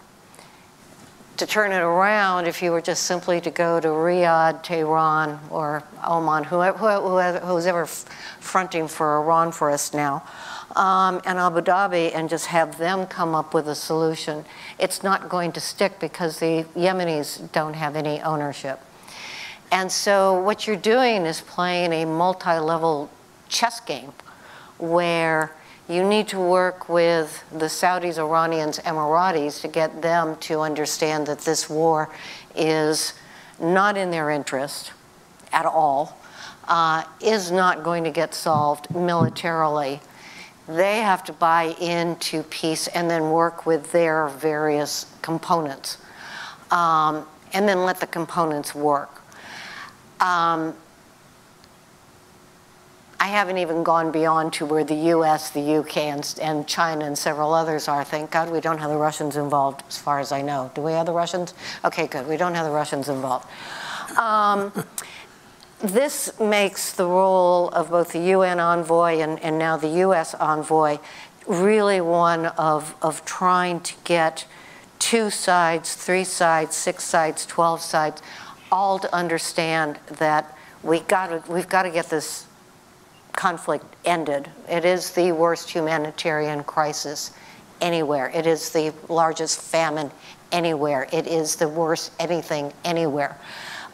[1.43, 5.83] To turn it around, if you were just simply to go to Riyadh, Tehran, or
[6.07, 10.23] Oman, whoever, whoever, who's ever fronting for Iran for us now,
[10.77, 14.45] um, and Abu Dhabi and just have them come up with a solution,
[14.79, 18.79] it's not going to stick because the Yemenis don't have any ownership.
[19.73, 23.11] And so what you're doing is playing a multi-level
[23.49, 24.13] chess game
[24.79, 25.51] where
[25.89, 31.41] you need to work with the Saudis, Iranians, Emiratis to get them to understand that
[31.41, 32.09] this war
[32.55, 33.15] is
[33.61, 34.93] not in their interest
[35.53, 36.19] at all,
[36.69, 40.01] uh, is not going to get solved militarily.
[40.69, 45.99] They have to buy into peace and then work with their various components,
[46.71, 49.21] um, and then let the components work.
[50.21, 50.75] Um,
[53.23, 57.17] I haven't even gone beyond to where the US, the UK, and, and, China and
[57.17, 58.03] several others are.
[58.03, 60.73] Thank God we don't have the Russians involved, as far as I know.
[60.75, 61.55] Do we have the Russians?
[61.85, 62.27] Okay, good.
[62.27, 63.47] We don't have the Russians involved.
[64.19, 64.73] Um,
[65.79, 70.99] this makes the role of both the UN envoy and, and now the US envoy
[71.47, 74.47] really one of, of trying to get
[74.99, 78.21] two sides, three sides, six sides, 12 sides,
[78.73, 82.49] all to understand that we got to, we've got to get this
[83.33, 84.49] conflict ended.
[84.69, 87.33] It is the worst humanitarian crisis
[87.81, 88.31] anywhere.
[88.35, 90.11] It is the largest famine
[90.53, 91.09] anywhere.
[91.13, 93.37] It is the worst anything anywhere.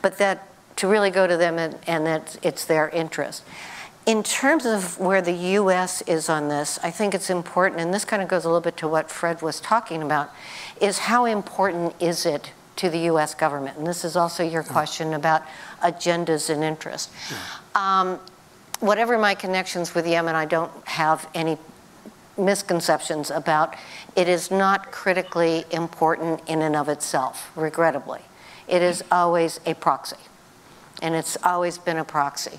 [0.02, 3.42] But that to really go to them and, and that it's their interest.
[4.06, 6.02] In terms of where the U.S.
[6.02, 8.76] is on this, I think it's important, and this kind of goes a little bit
[8.78, 10.30] to what Fred was talking about,
[10.80, 13.34] is how important is it to the U.S.
[13.34, 13.76] government?
[13.76, 15.42] And this is also your question about
[15.82, 17.12] agendas and interests.
[17.74, 18.20] Um,
[18.80, 21.58] whatever my connections with Yemen, I don't have any
[22.36, 23.74] misconceptions about
[24.14, 28.20] it is not critically important in and of itself, regrettably.
[28.68, 30.16] It is always a proxy,
[31.02, 32.58] and it's always been a proxy.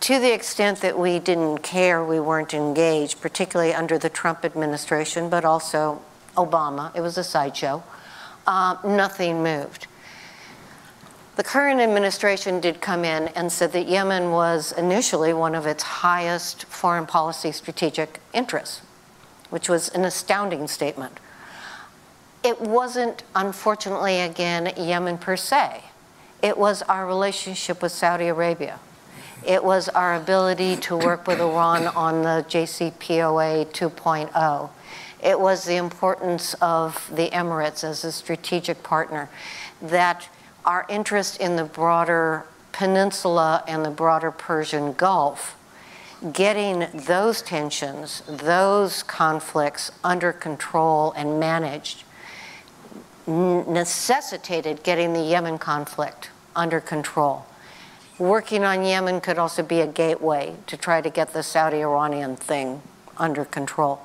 [0.00, 5.28] To the extent that we didn't care, we weren't engaged, particularly under the Trump administration,
[5.28, 6.02] but also
[6.36, 7.82] Obama, it was a sideshow,
[8.46, 9.86] uh, nothing moved.
[11.36, 15.82] The current administration did come in and said that Yemen was initially one of its
[15.82, 18.80] highest foreign policy strategic interests,
[19.50, 21.20] which was an astounding statement.
[22.42, 25.82] It wasn't, unfortunately, again, Yemen per se.
[26.42, 28.78] It was our relationship with Saudi Arabia.
[29.46, 34.70] It was our ability to work with Iran on the JCPOA 2.0.
[35.22, 39.28] It was the importance of the Emirates as a strategic partner
[39.82, 40.28] that
[40.66, 45.56] our interest in the broader peninsula and the broader Persian Gulf,
[46.32, 52.02] getting those tensions, those conflicts under control and managed,
[53.26, 57.46] necessitated getting the Yemen conflict under control.
[58.18, 62.36] Working on Yemen could also be a gateway to try to get the Saudi Iranian
[62.36, 62.82] thing
[63.18, 64.00] under control.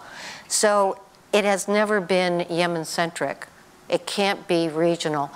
[0.48, 1.00] So
[1.34, 3.48] it has never been Yemen centric.
[3.88, 5.32] It can't be regional.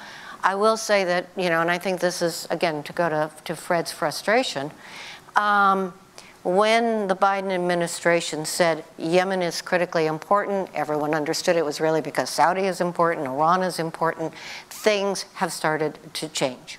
[0.46, 3.32] I will say that, you know, and I think this is, again, to go to,
[3.46, 4.70] to Fred's frustration.
[5.36, 5.91] Um,
[6.43, 12.30] when the Biden administration said Yemen is critically important, everyone understood it was really because
[12.30, 14.36] Saudi is important, Iran is important.
[14.70, 16.78] Things have started to change.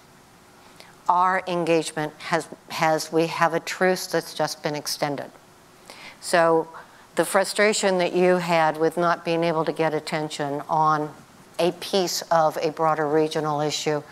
[1.09, 5.33] Our engagement has, has we have a truce that's just been extended.
[6.21, 6.69] So
[7.17, 11.13] the frustration that you had with not being able to get attention on
[11.59, 14.03] a piece of a broader regional issue.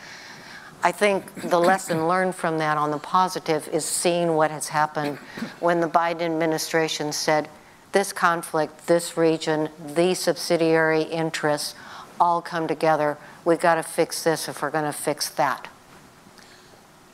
[0.83, 5.17] I think the lesson learned from that on the positive is seeing what has happened
[5.61, 7.49] when the Biden administration said
[7.93, 11.75] this conflict, this region, these subsidiary interests
[12.21, 13.17] all come together.
[13.45, 15.69] We've got to fix this if we're going to fix that.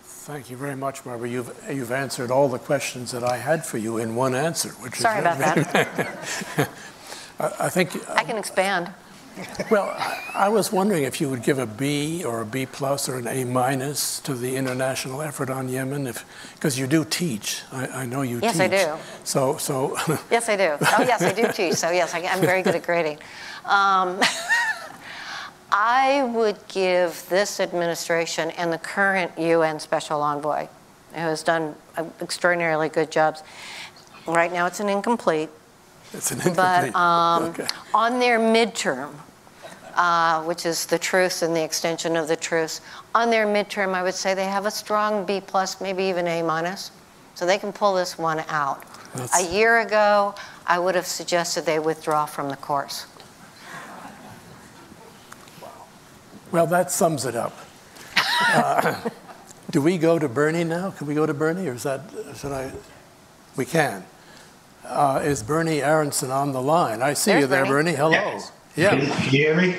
[0.02, 1.28] Thank you very much, Barbara.
[1.28, 4.96] You've, you've answered all the questions that I had for you in one answer, which
[4.96, 5.36] Sorry is about
[5.72, 6.70] that.
[7.38, 8.92] I, I think I can expand.
[9.70, 9.94] Well,
[10.34, 13.26] I was wondering if you would give a B or a B plus or an
[13.26, 16.24] A minus to the international effort on Yemen, if
[16.54, 17.62] because you do teach.
[17.72, 18.70] I, I know you yes, teach.
[18.70, 19.02] Yes, I do.
[19.24, 19.96] So, so.
[20.30, 20.76] yes, I do.
[20.80, 21.74] Oh, yes, I do teach.
[21.74, 23.18] So, yes, I, am very good at grading.
[23.64, 24.20] Um,
[25.72, 30.66] I would give this administration and the current UN Special Envoy,
[31.12, 31.76] who has done
[32.20, 33.42] extraordinarily good jobs.
[34.26, 35.48] Right now, it's an incomplete.
[36.12, 36.92] It's an incomplete.
[36.92, 37.66] But um, okay.
[37.94, 39.14] on their midterm,
[39.94, 42.80] uh, which is the truce and the extension of the truce,
[43.14, 46.42] on their midterm, I would say they have a strong B plus, maybe even A
[46.42, 46.90] minus.
[47.34, 48.84] So they can pull this one out.
[49.14, 49.40] That's...
[49.40, 50.34] A year ago,
[50.66, 53.06] I would have suggested they withdraw from the course.
[56.50, 57.56] Well, that sums it up.
[58.16, 59.08] Uh,
[59.70, 60.90] do we go to Bernie now?
[60.90, 62.02] Can we go to Bernie, or is that
[62.36, 62.72] should I?
[63.56, 64.04] We can
[64.84, 67.02] uh, is Bernie Aronson on the line.
[67.02, 67.92] I see There's you there, Bernie.
[67.92, 67.96] Bernie.
[67.96, 68.10] Hello.
[68.10, 68.52] Yes.
[68.76, 68.90] Yeah.
[68.90, 69.76] Can you hear me?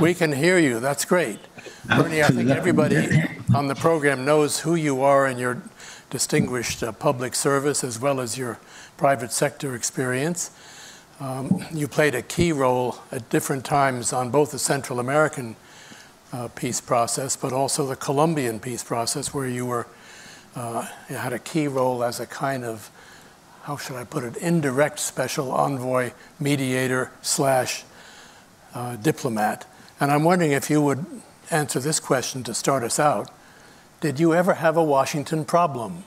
[0.00, 0.80] We can hear you.
[0.80, 1.38] That's great.
[1.88, 3.24] Bernie, I think everybody
[3.54, 5.62] on the program knows who you are and your
[6.10, 8.58] distinguished uh, public service as well as your
[8.96, 10.50] private sector experience.
[11.20, 15.56] Um, you played a key role at different times on both the Central American
[16.32, 19.86] uh, peace process, but also the Colombian peace process, where you were
[20.54, 22.90] uh, you had a key role as a kind of
[23.68, 27.84] how should I put it, indirect special envoy, mediator, slash
[28.74, 29.66] uh, diplomat.
[30.00, 31.04] And I'm wondering if you would
[31.50, 33.30] answer this question to start us out.
[34.00, 36.04] Did you ever have a Washington problem?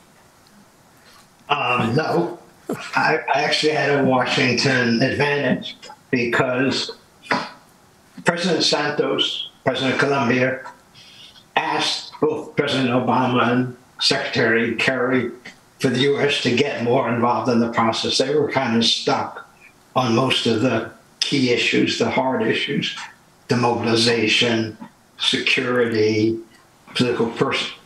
[1.50, 2.40] Um, no.
[2.96, 5.78] I, I actually had a Washington advantage
[6.10, 6.94] because
[8.26, 10.68] President Santos, President Colombia,
[11.56, 15.30] asked both President Obama and Secretary Kerry
[15.82, 16.42] for the U.S.
[16.44, 18.20] to get more involved in the process.
[18.20, 19.50] They were kind of stuck
[19.96, 22.96] on most of the key issues, the hard issues,
[23.48, 24.78] demobilization,
[25.18, 26.40] security,
[26.94, 27.28] political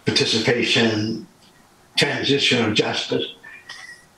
[0.06, 1.26] participation,
[1.98, 3.26] transition of justice.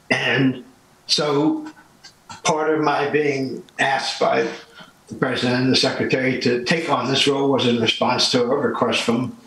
[0.09, 0.63] And
[1.05, 1.71] so
[2.43, 4.49] part of my being asked by
[5.07, 8.57] the president and the secretary to take on this role was in response to a
[8.57, 9.37] request from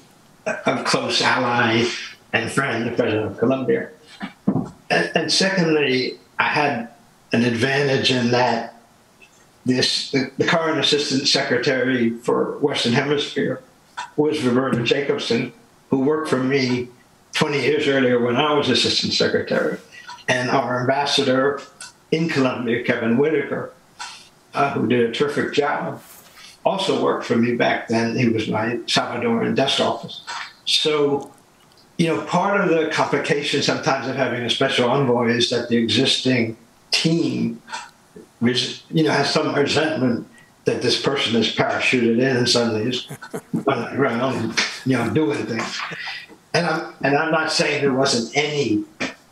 [0.47, 1.85] a close ally
[2.33, 3.91] and friend, the president of Colombia.
[4.91, 6.89] And, and secondly, I had
[7.33, 8.75] an advantage in that
[9.67, 13.63] this the, the, current assistant secretary for Western Hemisphere
[14.17, 15.53] was Roberta Jacobson,
[15.91, 16.89] who worked for me
[17.35, 19.79] 20 years earlier when I was assistant secretary,
[20.29, 21.61] and our ambassador
[22.11, 23.73] in Colombia, Kevin Whitaker,
[24.55, 26.03] uh, who did a terrific job,
[26.65, 28.17] also worked for me back then.
[28.17, 30.25] He was my Salvadoran desk office.
[30.65, 31.33] So,
[32.01, 35.77] you know, part of the complication sometimes of having a special envoy is that the
[35.77, 36.57] existing
[36.91, 37.61] team,
[38.39, 40.27] which you know, has some resentment
[40.65, 43.07] that this person is parachuted in and suddenly is
[43.67, 45.79] around, you know, doing things.
[46.55, 48.83] And I'm and I'm not saying there wasn't any,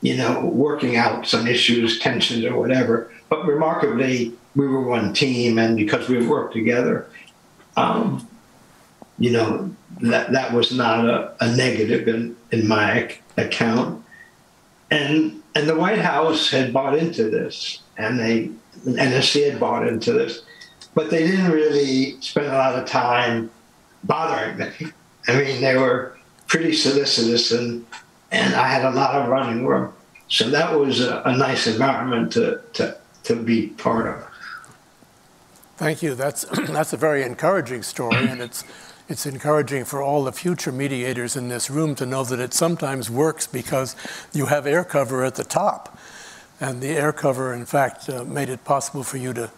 [0.02, 3.10] you know, working out some issues, tensions, or whatever.
[3.30, 7.08] But remarkably, we were one team, and because we worked together,
[7.78, 8.28] um,
[9.18, 14.04] you know, that that was not a, a negative in in my account.
[14.90, 18.50] And and the White House had bought into this, and they
[18.86, 20.42] NSC had bought into this,
[20.94, 23.50] but they didn't really spend a lot of time
[24.04, 24.70] bothering me.
[25.26, 27.84] I mean, they were pretty solicitous, and
[28.30, 29.92] and I had a lot of running room.
[30.28, 34.26] So that was a, a nice environment to, to to be part of.
[35.76, 36.14] Thank you.
[36.14, 38.64] That's that's a very encouraging story, and it's
[39.08, 43.10] it's encouraging for all the future mediators in this room to know that it sometimes
[43.10, 43.96] works because
[44.32, 45.98] you have air cover at the top,
[46.60, 49.50] and the air cover, in fact, uh, made it possible for you to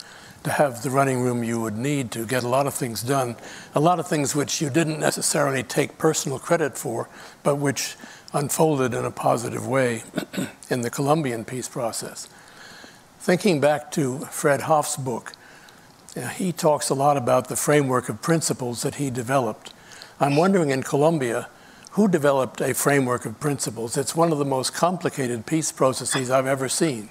[0.45, 3.37] to have the running room you would need to get a lot of things done,
[3.75, 7.09] a lot of things which you didn't necessarily take personal credit for,
[7.43, 7.97] but which
[8.33, 10.03] unfolded in a positive way
[10.71, 12.29] in the Colombian peace process.
[13.19, 15.33] Thinking back to Fred Hoff's book,
[16.37, 19.73] he talks a lot about the framework of principles that he developed.
[20.19, 21.49] I'm wondering in Colombia,
[21.93, 23.97] who developed a framework of principles?
[23.97, 27.11] It's one of the most complicated peace processes I've ever seen.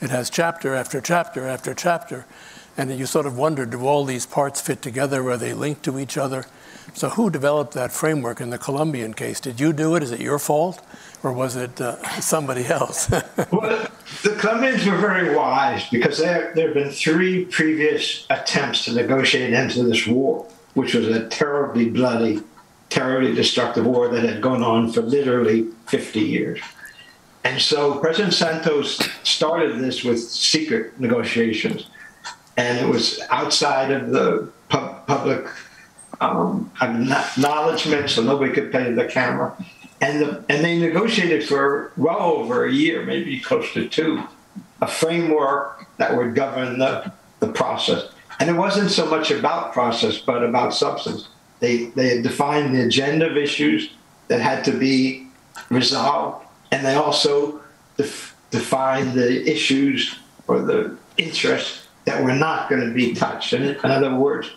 [0.00, 2.26] It has chapter after chapter after chapter,
[2.76, 5.28] and you sort of wonder, do all these parts fit together?
[5.30, 6.44] Are they linked to each other?
[6.94, 9.40] So who developed that framework in the Colombian case?
[9.40, 10.02] Did you do it?
[10.02, 10.84] Is it your fault?
[11.26, 13.10] Or was it uh, somebody else?
[13.50, 13.88] well,
[14.22, 19.52] the Colombians were very wise because there, there have been three previous attempts to negotiate
[19.52, 22.44] into this war, which was a terribly bloody,
[22.90, 26.60] terribly destructive war that had gone on for literally 50 years.
[27.42, 31.88] And so President Santos started this with secret negotiations
[32.56, 35.44] and it was outside of the pub- public
[36.20, 39.56] um, acknowledgement, so nobody could pay the camera.
[40.00, 44.22] And the, and they negotiated for well over a year, maybe close to two,
[44.82, 48.10] a framework that would govern the, the process.
[48.38, 51.28] And it wasn't so much about process, but about substance.
[51.60, 53.90] They they defined the agenda of issues
[54.28, 55.28] that had to be
[55.70, 57.62] resolved, and they also
[57.96, 60.18] def- defined the issues
[60.48, 63.54] or the interests that were not going to be touched.
[63.54, 64.50] In, in other words,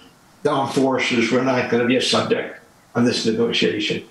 [0.44, 2.60] the armed forces were not going to be a subject
[2.96, 4.04] of this negotiation.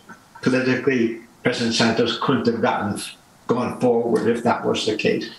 [0.43, 3.01] Politically, President Santos couldn't have gotten
[3.47, 5.31] gone forward if that was the case.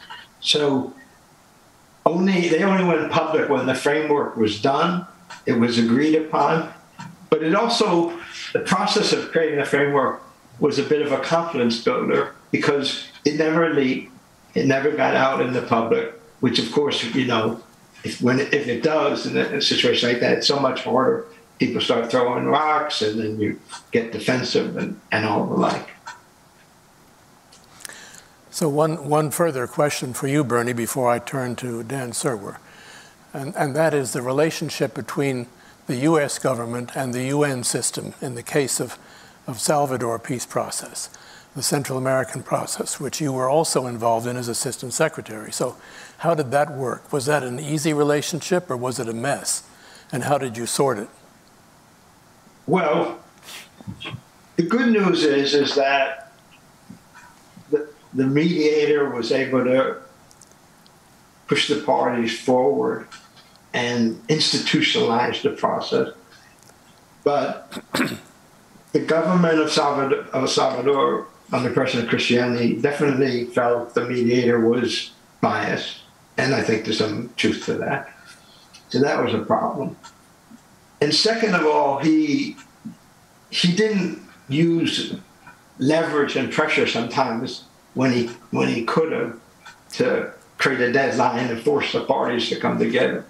[0.41, 0.93] So
[2.05, 5.05] only they only went public when the framework was done,
[5.45, 6.73] it was agreed upon.
[7.29, 8.17] But it also
[8.53, 10.21] the process of creating the framework
[10.59, 14.11] was a bit of a confidence builder because it never leaked,
[14.55, 17.61] it never got out in the public, which of course, you know,
[18.03, 21.25] if when if it does in a, situation like that, it's so much harder.
[21.59, 23.59] People start throwing rocks, and then you
[23.91, 25.89] get defensive and, and all the like.
[28.49, 32.57] So one one further question for you, Bernie, before I turn to Dan Serwer,
[33.33, 35.47] and and that is the relationship between
[35.87, 36.39] the U.S.
[36.39, 38.97] government and the UN system in the case of
[39.47, 41.09] of Salvador peace process
[41.55, 45.51] the Central American process, which you were also involved in as assistant secretary.
[45.51, 45.75] So,
[46.19, 47.11] how did that work?
[47.11, 49.63] Was that an easy relationship or was it a mess?
[50.11, 51.09] And how did you sort it?
[52.69, 53.17] Well,
[54.55, 56.31] the good news is is that
[57.71, 59.97] the, the mediator was able to
[61.47, 63.07] push the parties forward
[63.73, 66.09] and institutionalize the process.
[67.23, 67.81] But
[68.91, 75.09] the government of Salvador, of Salvador under President Cristiani definitely felt the mediator was
[75.41, 76.03] biased,
[76.37, 78.13] and I think there's some truth to that.
[78.89, 79.97] So that was a problem.
[81.01, 82.57] And second of all, he
[83.49, 85.15] he didn't use
[85.79, 89.39] leverage and pressure sometimes when he when he could have
[89.93, 93.25] to create a deadline and force the parties to come together.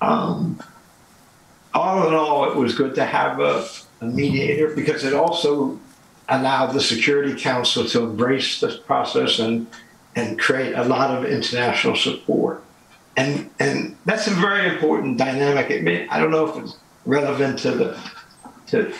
[0.00, 0.62] Um,
[1.72, 3.66] all in all, it was good to have a,
[4.00, 5.80] a mediator because it also
[6.28, 9.66] allowed the Security Council to embrace this process and
[10.14, 12.62] and create a lot of international support.
[13.16, 15.70] And and that's a very important dynamic.
[15.70, 18.10] It may, I don't know if it's relevant to the
[18.68, 18.92] to,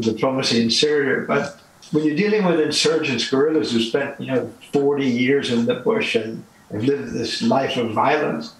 [0.00, 1.60] diplomacy in Syria, but
[1.92, 6.16] when you're dealing with insurgents, guerrillas who spent you know 40 years in the bush
[6.16, 8.54] and have lived this life of violence,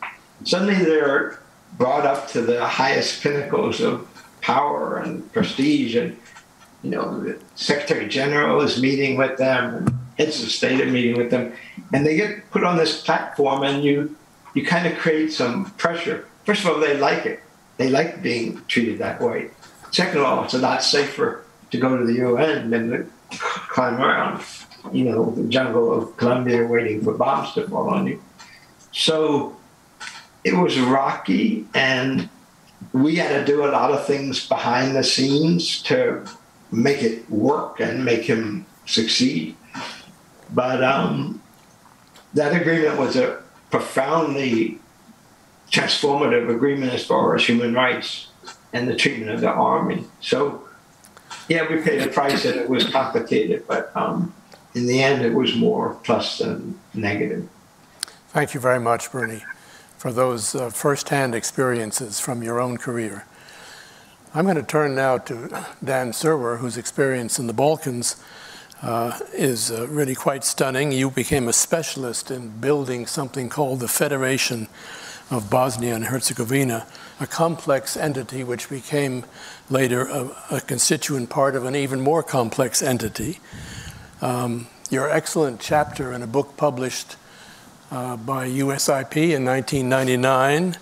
[0.44, 1.40] suddenly they're
[1.78, 4.06] brought up to the highest pinnacles of
[4.40, 6.16] power and prestige and
[6.82, 11.16] you know, the Secretary General is meeting with them, and heads of state are meeting
[11.16, 11.52] with them,
[11.92, 14.16] and they get put on this platform, and you
[14.54, 16.26] you kind of create some pressure.
[16.44, 17.40] First of all, they like it;
[17.76, 19.50] they like being treated that way.
[19.90, 23.06] Second of all, it's a lot safer to go to the UN than to
[23.38, 24.42] climb around,
[24.92, 28.22] you know, the jungle of Colombia waiting for bombs to fall on you.
[28.92, 29.56] So
[30.44, 32.28] it was rocky, and
[32.92, 36.26] we had to do a lot of things behind the scenes to
[36.72, 39.56] make it work and make him succeed.
[40.52, 41.42] But um,
[42.34, 44.78] that agreement was a profoundly
[45.70, 48.28] transformative agreement as far as human rights
[48.72, 50.04] and the treatment of the army.
[50.20, 50.68] So,
[51.48, 54.34] yeah, we paid a price and it was complicated, but um,
[54.74, 57.48] in the end, it was more plus than negative.
[58.28, 59.44] Thank you very much, Bernie,
[59.96, 63.26] for those uh, firsthand experiences from your own career.
[64.32, 68.22] I'm going to turn now to Dan Serwer, whose experience in the Balkans
[68.82, 70.92] uh, is uh, really quite stunning.
[70.92, 74.68] You became a specialist in building something called the Federation
[75.30, 76.86] of Bosnia and Herzegovina,
[77.20, 79.24] a complex entity which became
[79.68, 83.38] later a, a constituent part of an even more complex entity.
[84.20, 87.16] Um, your excellent chapter in a book published
[87.90, 90.76] uh, by USIP in 1999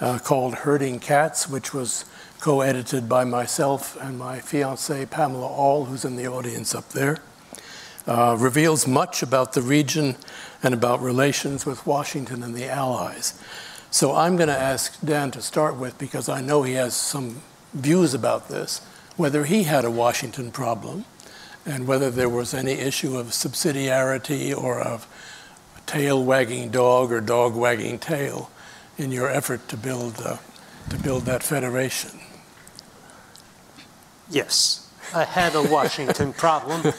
[0.00, 2.04] uh, called Herding Cats, which was
[2.44, 7.22] co edited by myself and my fiancee, Pamela Aall, who's in the audience up there.
[8.06, 10.14] Uh, reveals much about the region
[10.62, 13.40] and about relations with Washington and the Allies.
[13.90, 17.40] So I'm going to ask Dan to start with, because I know he has some
[17.72, 18.82] views about this,
[19.16, 21.06] whether he had a Washington problem
[21.64, 25.06] and whether there was any issue of subsidiarity or of
[25.86, 28.50] tail wagging dog or dog wagging tail
[28.98, 30.36] in your effort to build, uh,
[30.90, 32.20] to build that federation.
[34.30, 36.92] Yes, I had a Washington problem,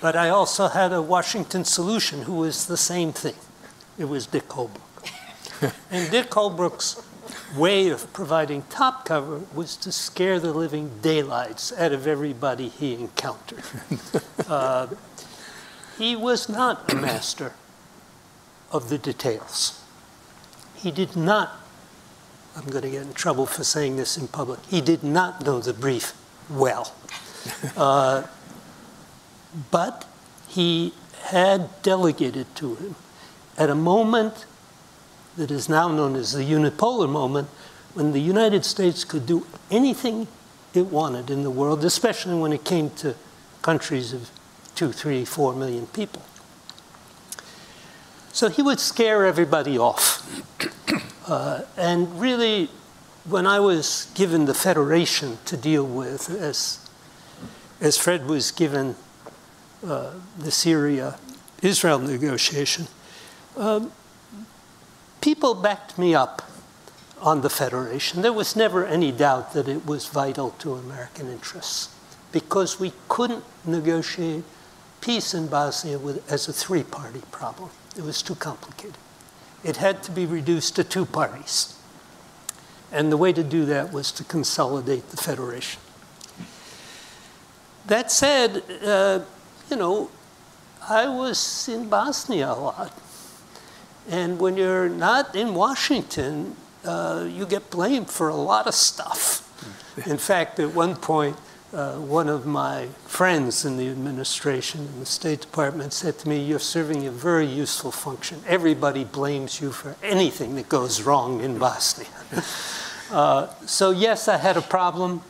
[0.00, 3.34] but I also had a Washington solution who was the same thing.
[3.98, 5.74] It was Dick Holbrooke.
[5.90, 7.02] and Dick Holbrooke's
[7.56, 12.94] way of providing top cover was to scare the living daylights out of everybody he
[12.94, 13.62] encountered.
[14.50, 14.88] Uh,
[15.96, 17.52] he was not a master
[18.72, 19.80] of the details.
[20.74, 21.52] He did not,
[22.56, 25.60] I'm going to get in trouble for saying this in public, he did not know
[25.60, 26.14] the brief
[26.50, 26.94] well.
[27.76, 28.24] Uh,
[29.70, 30.06] but
[30.48, 30.92] he
[31.24, 32.96] had delegated to him
[33.56, 34.46] at a moment
[35.36, 37.48] that is now known as the unipolar moment
[37.94, 40.26] when the United States could do anything
[40.74, 43.14] it wanted in the world, especially when it came to
[43.62, 44.30] countries of
[44.74, 46.22] two, three, four million people.
[48.32, 50.26] So he would scare everybody off.
[51.26, 52.68] Uh, and really
[53.30, 56.88] when I was given the federation to deal with, as,
[57.80, 58.96] as Fred was given
[59.86, 61.18] uh, the Syria
[61.62, 62.88] Israel negotiation,
[63.56, 63.92] um,
[65.20, 66.42] people backed me up
[67.20, 68.22] on the federation.
[68.22, 71.94] There was never any doubt that it was vital to American interests
[72.32, 74.44] because we couldn't negotiate
[75.00, 77.70] peace in Bosnia with, as a three party problem.
[77.96, 78.96] It was too complicated.
[79.62, 81.76] It had to be reduced to two parties.
[82.92, 85.80] And the way to do that was to consolidate the federation.
[87.86, 89.20] That said, uh,
[89.70, 90.10] you know,
[90.88, 92.98] I was in Bosnia a lot.
[94.08, 99.46] And when you're not in Washington, uh, you get blamed for a lot of stuff.
[100.06, 101.36] In fact, at one point,
[101.72, 106.42] uh, one of my friends in the administration in the State Department said to me,
[106.42, 108.42] You're serving a very useful function.
[108.46, 112.08] Everybody blames you for anything that goes wrong in Bosnia.
[113.10, 115.22] uh, so, yes, I had a problem,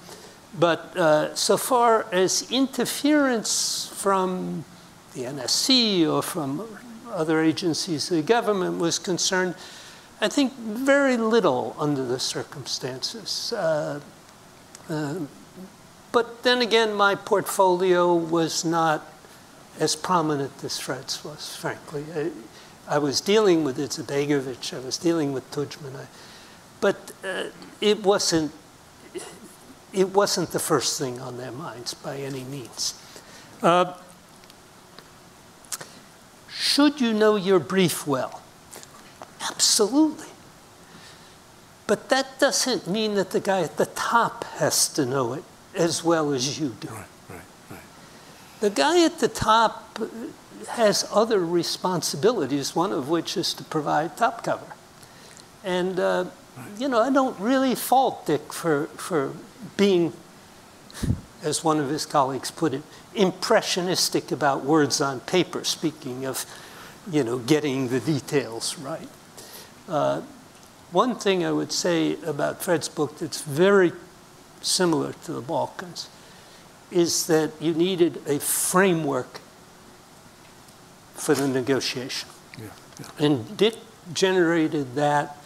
[0.59, 4.65] but uh, so far as interference from
[5.15, 6.67] the NSC or from
[7.11, 9.55] other agencies of the government was concerned,
[10.21, 13.53] I think very little under the circumstances.
[13.53, 14.01] Uh,
[14.89, 15.15] uh,
[16.13, 19.07] but then again, my portfolio was not
[19.79, 22.05] as prominent as Fred's was, frankly.
[22.15, 22.31] I,
[22.89, 26.07] I was dealing with Izetbegovic, I was dealing with Tudjman, I,
[26.81, 27.45] but uh,
[27.81, 28.53] it wasn't
[29.93, 32.95] it wasn't the first thing on their minds by any means.
[33.63, 33.95] Uh,
[36.49, 38.43] should you know your brief well?
[39.41, 40.29] Absolutely.
[41.87, 45.43] But that doesn't mean that the guy at the top has to know it
[45.75, 46.89] as well as you do.
[46.89, 47.81] Right, right, right.
[48.61, 49.99] The guy at the top
[50.69, 54.73] has other responsibilities, one of which is to provide top cover.
[55.65, 56.25] And, uh,
[56.79, 59.33] you know, I don't really fault Dick for, for
[59.77, 60.13] being,
[61.43, 62.83] as one of his colleagues put it,
[63.15, 66.45] impressionistic about words on paper, speaking of,
[67.11, 69.09] you know, getting the details right.
[69.89, 70.23] Uh,
[70.93, 73.93] one thing I would say about Fred's book that's very
[74.61, 76.09] similar to the Balkans
[76.91, 79.41] is that you needed a framework
[81.15, 82.29] for the negotiation.
[82.59, 82.67] Yeah,
[82.99, 83.27] yeah.
[83.27, 83.77] And Dick
[84.13, 85.37] generated that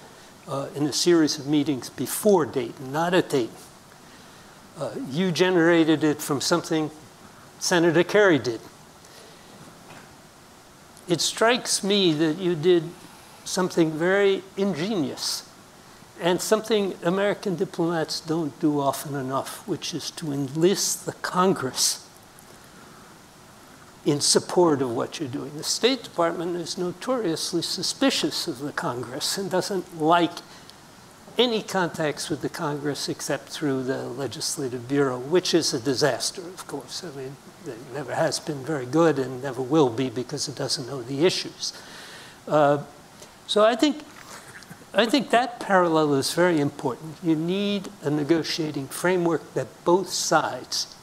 [0.49, 3.55] uh, in a series of meetings before Dayton, not at Dayton.
[4.79, 6.91] Uh, you generated it from something
[7.59, 8.61] Senator Kerry did.
[11.09, 12.85] It strikes me that you did
[13.45, 15.49] something very ingenious
[16.21, 22.04] and something American diplomats don't do often enough, which is to enlist the Congress
[24.05, 25.57] in support of what you're doing.
[25.57, 30.33] The State Department is notoriously suspicious of the Congress and doesn't like
[31.37, 36.67] any contacts with the Congress except through the Legislative Bureau, which is a disaster, of
[36.67, 37.03] course.
[37.03, 37.37] I mean,
[37.67, 41.25] it never has been very good and never will be because it doesn't know the
[41.25, 41.73] issues.
[42.47, 42.85] Uh,
[43.47, 44.03] so I think,
[44.93, 47.17] I think that parallel is very important.
[47.23, 50.95] You need a negotiating framework that both sides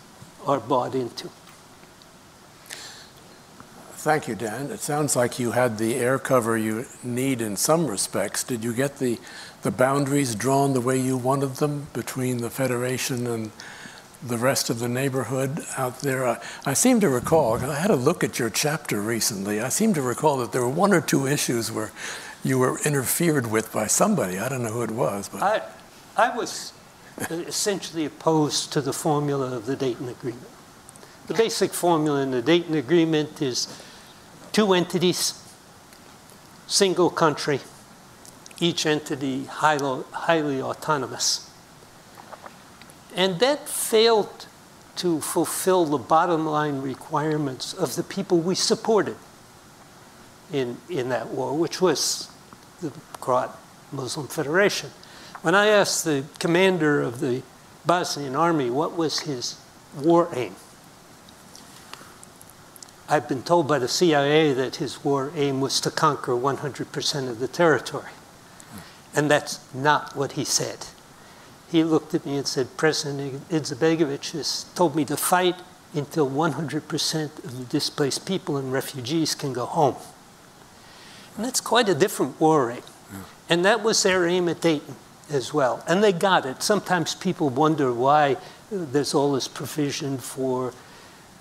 [0.46, 1.30] are bought into.
[4.02, 4.72] Thank you, Dan.
[4.72, 8.44] It sounds like you had the air cover you need in some respects.
[8.44, 9.20] Did you get the,
[9.62, 13.52] the boundaries drawn the way you wanted them between the Federation and
[14.26, 16.28] the rest of the neighborhood out there?
[16.28, 19.94] I, I seem to recall, I had a look at your chapter recently, I seem
[19.94, 21.92] to recall that there were one or two issues where
[22.44, 24.40] you were interfered with by somebody.
[24.40, 25.30] I don't know who it was.
[25.30, 25.44] But.
[25.44, 25.62] I,
[26.18, 26.74] I was
[27.30, 30.48] essentially opposed to the formula of the Dayton Agreement.
[31.28, 33.68] The basic formula in the Dayton Agreement is
[34.52, 35.42] two entities,
[36.68, 37.60] single country,
[38.60, 41.50] each entity highly, highly autonomous.
[43.16, 44.46] And that failed
[44.98, 49.16] to fulfill the bottom line requirements of the people we supported
[50.52, 52.30] in, in that war, which was
[52.82, 53.52] the Croat
[53.92, 54.90] Muslim Federation.
[55.42, 57.42] When I asked the commander of the
[57.86, 59.56] Bosnian army what was his
[59.98, 60.56] war aim,
[63.12, 67.40] I've been told by the CIA that his war aim was to conquer 100% of
[67.40, 68.12] the territory.
[69.14, 70.88] And that's not what he said.
[71.70, 75.56] He looked at me and said, President Izetbegovic has told me to fight
[75.94, 79.98] until 100% of the displaced people and refugees can go home.
[81.36, 82.82] And that's quite a different war aim.
[83.12, 83.20] Yeah.
[83.50, 84.96] And that was their aim at Dayton
[85.30, 85.84] as well.
[85.86, 86.64] And they got it.
[86.64, 88.38] Sometimes people wonder why
[88.72, 90.74] there's all this provision for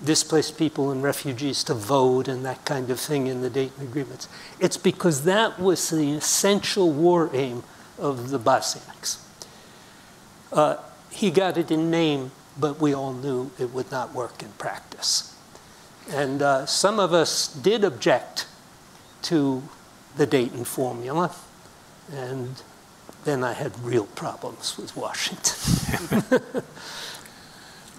[0.03, 4.27] displaced people and refugees to vote and that kind of thing in the Dayton agreements.
[4.59, 7.63] It's because that was the essential war aim
[7.99, 9.19] of the Bosniaks.
[10.51, 10.77] Uh,
[11.11, 15.35] he got it in name, but we all knew it would not work in practice.
[16.09, 18.47] And uh, some of us did object
[19.23, 19.63] to
[20.17, 21.33] the Dayton formula,
[22.11, 22.61] and
[23.23, 26.23] then I had real problems with Washington.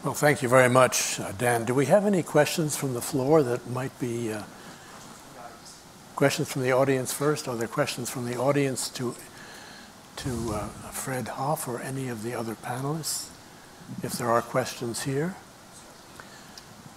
[0.04, 1.64] Well, thank you very much, uh, Dan.
[1.64, 4.42] Do we have any questions from the floor that might be uh,
[6.16, 7.46] questions from the audience first?
[7.46, 9.14] Are there questions from the audience to
[10.16, 13.28] to uh, Fred Hoff or any of the other panelists?
[14.02, 15.36] If there are questions here.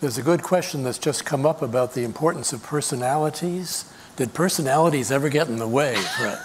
[0.01, 3.86] There's a good question that's just come up about the importance of personalities.
[4.16, 6.39] Did personalities ever get in the way, Fred?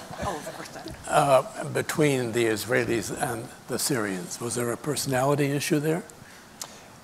[1.16, 4.38] uh, between the Israelis and the Syrians?
[4.38, 6.04] Was there a personality issue there?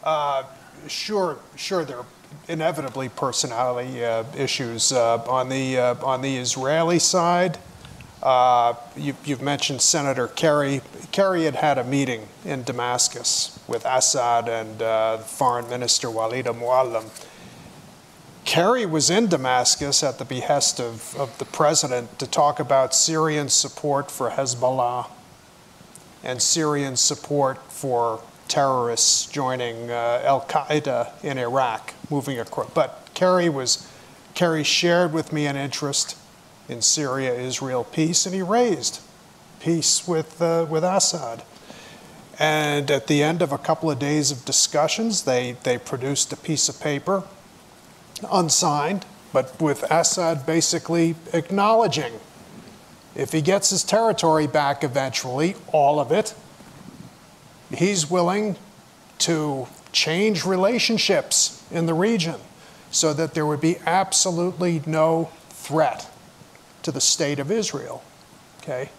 [0.05, 0.45] Uh,
[0.87, 1.85] sure, sure.
[1.85, 2.07] There are
[2.47, 7.59] inevitably personality uh, issues uh, on the uh, on the Israeli side.
[8.23, 10.83] Uh, you, have mentioned Senator Kerry.
[11.11, 17.09] Kerry had had a meeting in Damascus with Assad and Foreign Minister Walid Muallem
[18.45, 23.49] Kerry was in Damascus at the behest of, of the president to talk about Syrian
[23.49, 25.07] support for Hezbollah.
[26.23, 32.71] and Syrian support for terrorists joining uh, Al Qaeda in Iraq, moving across.
[32.71, 33.89] But Kerry was
[34.35, 36.17] Kerry shared with me an interest
[36.69, 39.01] in Syria Israel peace, and he raised
[39.61, 41.43] peace with, uh, with Assad.
[42.39, 46.37] And at the end of a couple of days of discussions, they, they produced a
[46.37, 47.25] piece of paper,
[48.31, 52.21] unsigned, but with Assad basically acknowledging
[53.15, 56.35] if he gets his territory back eventually, all of it,
[57.71, 58.57] he's willing
[59.19, 62.37] to change relationships in the region
[62.91, 66.11] so that there would be absolutely no threat
[66.83, 68.03] to the state of Israel.
[68.63, 68.91] Okay?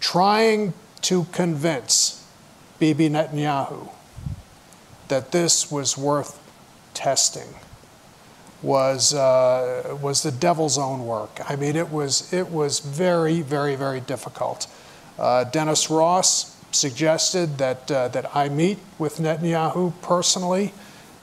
[0.00, 2.26] Trying to convince
[2.78, 3.90] Bibi Netanyahu
[5.08, 6.38] that this was worth
[6.92, 7.54] testing
[8.62, 11.40] was uh, was the devil's own work.
[11.48, 14.66] I mean, it was it was very, very, very difficult.
[15.18, 20.72] Uh, Dennis Ross suggested that uh, that I meet with Netanyahu personally.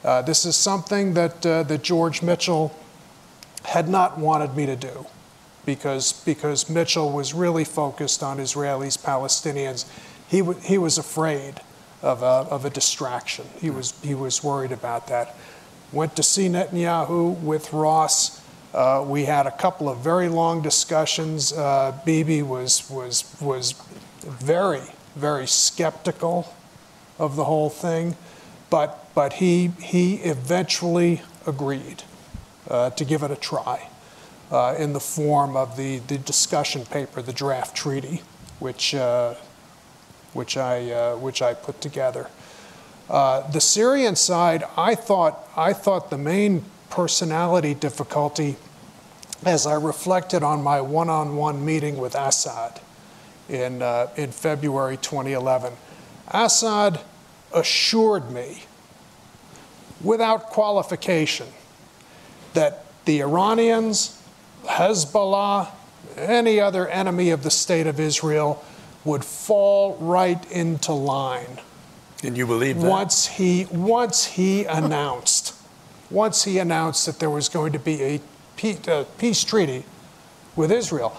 [0.04, 2.74] Uh, this is something that uh, that George Mitchell
[3.64, 5.06] had not wanted me to do,
[5.64, 9.84] because because Mitchell was really focused on Israelis, Palestinians.
[10.28, 11.60] He he was afraid
[12.02, 13.46] of a, of a distraction.
[13.60, 15.34] He was he was worried about that
[15.92, 18.42] went to see Netanyahu with Ross.
[18.74, 21.52] Uh, we had a couple of very long discussions.
[21.52, 23.72] Uh, Bibi was, was, was
[24.22, 24.82] very,
[25.14, 26.52] very skeptical
[27.18, 28.16] of the whole thing,
[28.68, 32.02] but, but he, he eventually agreed
[32.68, 33.88] uh, to give it a try
[34.50, 38.22] uh, in the form of the, the discussion paper, the draft treaty,
[38.58, 39.34] which, uh,
[40.32, 42.28] which, I, uh, which I put together.
[43.08, 48.56] Uh, the Syrian side, I thought, I thought the main personality difficulty,
[49.44, 52.80] as I reflected on my one on one meeting with Assad
[53.48, 55.72] in, uh, in February 2011,
[56.28, 57.00] Assad
[57.52, 58.64] assured me
[60.02, 61.46] without qualification
[62.54, 64.20] that the Iranians,
[64.64, 65.68] Hezbollah,
[66.16, 68.64] any other enemy of the state of Israel
[69.04, 71.60] would fall right into line
[72.22, 72.88] and you believe that?
[72.88, 75.54] Once he, once he announced,
[76.10, 78.20] once he announced that there was going to be a
[78.56, 79.84] peace, a peace treaty
[80.54, 81.16] with Israel,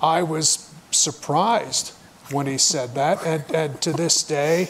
[0.00, 1.92] I was surprised
[2.30, 3.24] when he said that.
[3.26, 4.68] And, and to this day,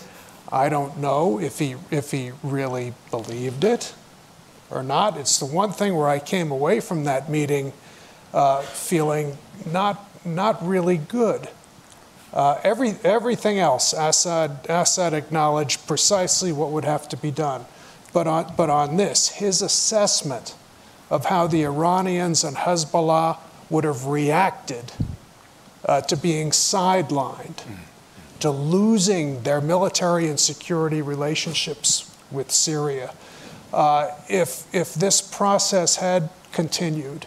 [0.51, 3.95] I don't know if he, if he really believed it
[4.71, 5.17] or not.
[5.17, 7.73] It's the one thing where I came away from that meeting
[8.35, 9.37] uh, feeling
[9.71, 11.49] not, not really good.
[12.33, 17.67] Uh, every, everything else, Assad, Assad acknowledged precisely what would have to be done.
[18.13, 20.55] But on, but on this, his assessment
[21.11, 24.93] of how the Iranians and Hezbollah would have reacted
[25.85, 27.63] uh, to being sidelined,
[28.41, 33.15] to losing their military and security relationships with Syria.
[33.73, 37.27] Uh, if, if this process had continued,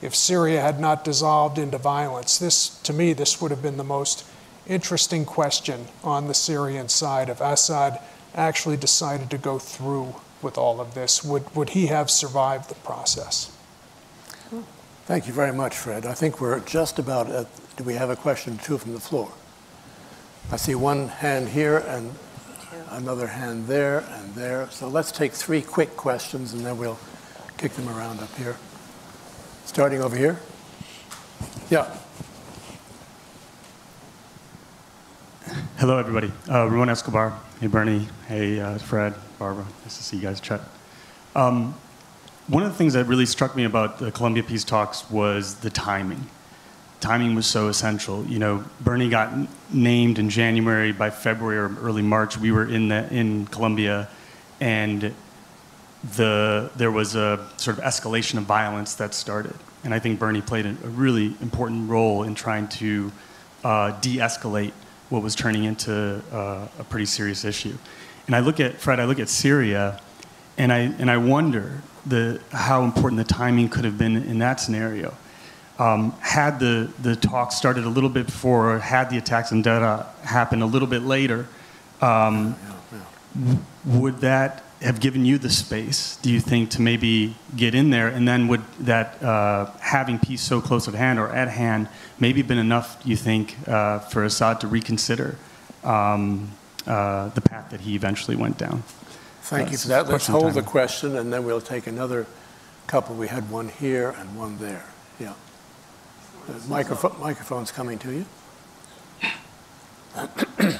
[0.00, 3.84] if Syria had not dissolved into violence, this, to me, this would have been the
[3.84, 4.26] most
[4.66, 8.00] interesting question on the Syrian side if Assad
[8.34, 11.22] actually decided to go through with all of this.
[11.24, 13.56] Would, would he have survived the process?
[15.04, 16.06] Thank you very much, Fred.
[16.06, 17.46] I think we're just about at,
[17.76, 19.32] do we have a question or two from the floor?
[20.50, 22.14] I see one hand here and
[22.90, 24.68] another hand there and there.
[24.70, 26.98] So let's take three quick questions and then we'll
[27.58, 28.56] kick them around up here.
[29.64, 30.38] Starting over here.
[31.68, 31.96] Yeah.
[35.78, 36.30] Hello, everybody.
[36.48, 37.36] Uh, Ramon Escobar.
[37.60, 38.06] Hey, Bernie.
[38.28, 39.64] Hey, uh, Fred, Barbara.
[39.82, 40.40] Nice to see you guys.
[40.40, 40.60] Chet.
[41.34, 41.74] Um,
[42.46, 45.70] one of the things that really struck me about the Colombia Peace Talks was the
[45.70, 46.26] timing.
[47.00, 48.24] Timing was so essential.
[48.26, 49.32] You know, Bernie got
[49.72, 50.92] named in January.
[50.92, 54.08] By February or early March, we were in the in Colombia,
[54.60, 55.12] and
[56.16, 59.54] the there was a sort of escalation of violence that started.
[59.82, 63.10] And I think Bernie played a, a really important role in trying to
[63.64, 64.72] uh, de-escalate
[65.12, 67.76] what was turning into uh, a pretty serious issue.
[68.26, 70.00] And I look at Fred, I look at Syria,
[70.56, 74.58] and I and I wonder the how important the timing could have been in that
[74.58, 75.14] scenario.
[75.78, 79.62] Um, had the the talk started a little bit before, or had the attacks in
[79.62, 81.46] Deraa happened a little bit later,
[82.00, 82.56] um,
[83.84, 88.08] would that have given you the space, do you think, to maybe get in there?
[88.08, 92.42] And then would that uh, having peace so close at hand or at hand maybe
[92.42, 95.36] been enough, Do you think, uh, for Assad to reconsider
[95.84, 96.50] um,
[96.86, 98.82] uh, the path that he eventually went down?
[99.42, 100.08] Thank you for that.
[100.08, 102.26] Let's hold the question and then we'll take another
[102.86, 103.14] couple.
[103.14, 104.84] We had one here and one there.
[105.18, 105.34] Yeah.
[106.48, 108.26] The microphone, microphone's coming to you.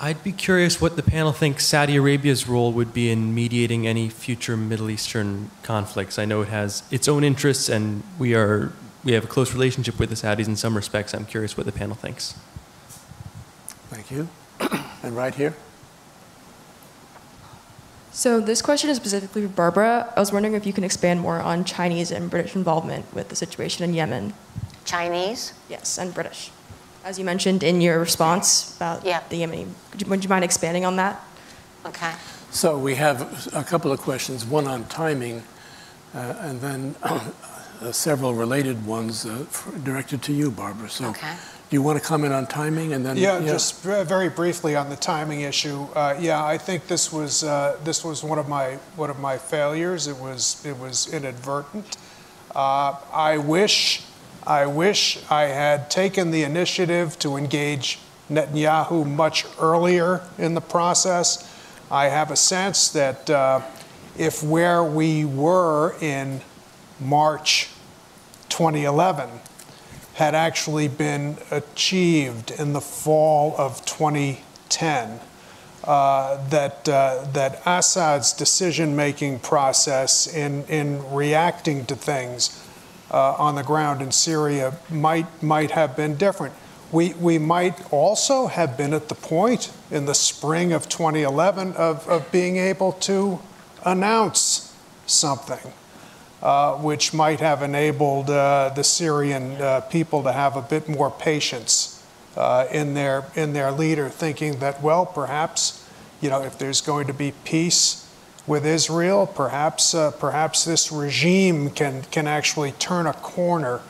[0.00, 4.08] I'd be curious what the panel thinks Saudi Arabia's role would be in mediating any
[4.08, 6.18] future Middle Eastern conflicts.
[6.18, 8.72] I know it has its own interests, and we are
[9.04, 11.14] we have a close relationship with the Saudis in some respects.
[11.14, 12.34] I'm curious what the panel thinks.
[13.90, 14.28] Thank you.
[15.02, 15.54] and right here.
[18.10, 20.12] So this question is specifically for Barbara.
[20.16, 23.36] I was wondering if you can expand more on Chinese and British involvement with the
[23.36, 24.32] situation in Yemen.
[24.84, 25.52] Chinese?
[25.68, 26.50] Yes, and British.
[27.04, 29.20] As you mentioned in your response about Yeah.
[29.28, 31.20] the Yemeni, would you, would you mind expanding on that?
[31.84, 32.12] Okay.
[32.50, 35.42] So we have a couple of questions, one on timing,
[36.14, 40.88] uh, and then uh, several related ones uh, f- directed to you, Barbara.
[40.88, 41.34] So Okay.
[41.68, 43.18] do you want to comment on timing and then?
[43.18, 45.86] Yeah, just very briefly on the timing issue.
[45.94, 49.36] Uh, yeah, I think this was uh, this was one of my one of my
[49.36, 50.06] failures.
[50.06, 51.98] It was it was inadvertent.
[52.54, 54.02] Uh, I wish
[54.46, 57.98] I wish I had taken the initiative to engage
[58.30, 61.50] Netanyahu much earlier in the process.
[61.90, 63.62] I have a sense that uh,
[64.18, 66.42] if where we were in
[67.00, 67.70] March
[68.50, 69.30] 2011
[70.14, 75.20] had actually been achieved in the fall of 2010.
[75.82, 82.63] Uh, that uh, that Assad's decision-making process in in reacting to things
[83.14, 86.52] uh, on the ground in Syria might might have been different.
[86.90, 92.08] We we might also have been at the point in the spring of 2011 of,
[92.08, 93.38] of being able to
[93.84, 94.74] announce
[95.06, 95.72] something
[96.42, 101.10] uh, which might have enabled uh, the Syrian uh, people to have a bit more
[101.10, 102.04] patience
[102.36, 105.88] uh, in their in their leader, thinking that well, perhaps
[106.20, 108.03] you know if there's going to be peace
[108.46, 113.80] with Israel, perhaps uh, perhaps this regime can can actually turn a corner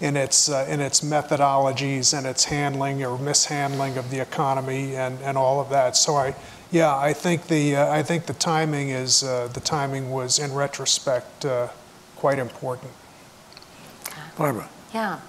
[0.00, 5.18] in its uh, in its methodologies and its handling or mishandling of the economy and,
[5.20, 5.96] and all of that.
[5.96, 6.34] So I.
[6.70, 10.52] Yeah, I think the uh, I think the timing is uh, the timing was in
[10.52, 11.68] retrospect uh,
[12.16, 12.90] quite important.
[14.36, 14.68] Barbara.
[14.92, 15.20] Yeah.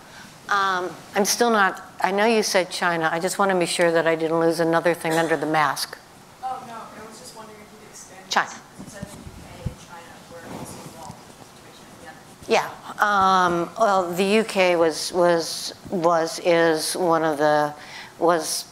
[0.50, 3.10] Um, I'm still not, I know you said China.
[3.12, 5.98] I just want to be sure that I didn't lose another thing under the mask.
[6.44, 8.30] Oh no, I was just wondering if you could expand.
[8.30, 8.62] China.
[8.78, 12.14] You said the UK and China were also involved in the situation in
[12.48, 12.70] Yeah.
[13.00, 17.74] Um, well, the UK was was was is one of the
[18.20, 18.66] was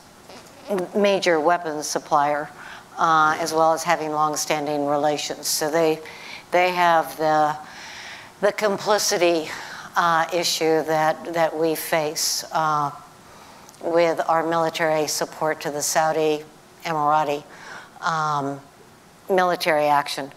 [0.95, 2.49] major weapons supplier,
[2.99, 5.47] uh, as well as having long-standing relations.
[5.47, 5.99] So they
[6.51, 7.57] they have the
[8.41, 9.49] the complicity
[9.95, 12.91] uh, issue that that we face uh,
[13.81, 16.43] with our military support to the Saudi
[16.85, 17.43] Emirati
[18.01, 18.61] um,
[19.29, 20.31] military action.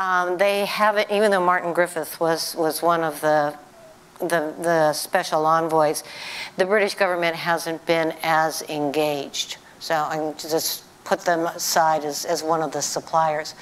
[0.00, 3.54] Um, they haven't, even though Martin Griffith was, was one of the,
[4.18, 6.04] the, the special envoys,
[6.56, 9.58] the British government hasn't been as engaged.
[9.78, 13.54] So I'm just put them aside as, as one of the suppliers.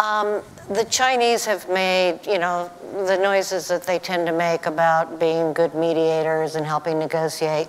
[0.00, 0.40] Um,
[0.70, 2.70] the Chinese have made, you know,
[3.06, 7.68] the noises that they tend to make about being good mediators and helping negotiate,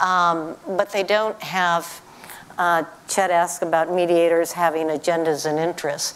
[0.00, 2.00] um, but they don't have,
[2.56, 6.14] uh, Chet asked about mediators having agendas and interests.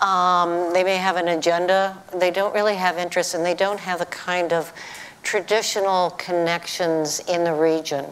[0.00, 3.98] Um, they may have an agenda, they don't really have interests, and they don't have
[3.98, 4.72] the kind of
[5.22, 8.04] traditional connections in the region.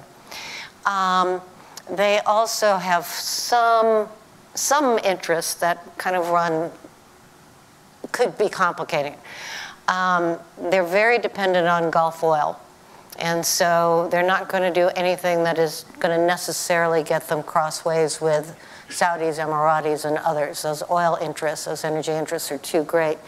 [0.87, 1.43] Um,
[1.91, 4.09] they also have some
[4.55, 6.71] some interests that kind of run
[8.13, 9.17] could be complicating.
[9.89, 10.39] Um,
[10.71, 12.59] they're very dependent on Gulf oil,
[13.19, 17.43] and so they're not going to do anything that is going to necessarily get them
[17.43, 18.57] crossways with
[18.89, 20.63] Saudis, Emiratis, and others.
[20.63, 23.19] Those oil interests, those energy interests, are too great.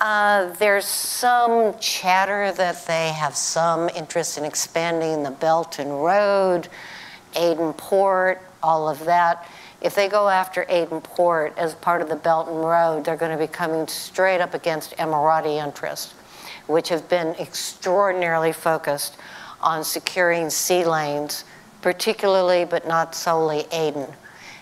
[0.00, 6.68] Uh, there's some chatter that they have some interest in expanding the Belt and Road,
[7.34, 9.46] Aden Port, all of that.
[9.80, 13.36] If they go after Aden Port as part of the Belt and Road, they're going
[13.36, 16.14] to be coming straight up against Emirati interests,
[16.66, 19.16] which have been extraordinarily focused
[19.60, 21.44] on securing sea lanes,
[21.82, 24.06] particularly but not solely Aden.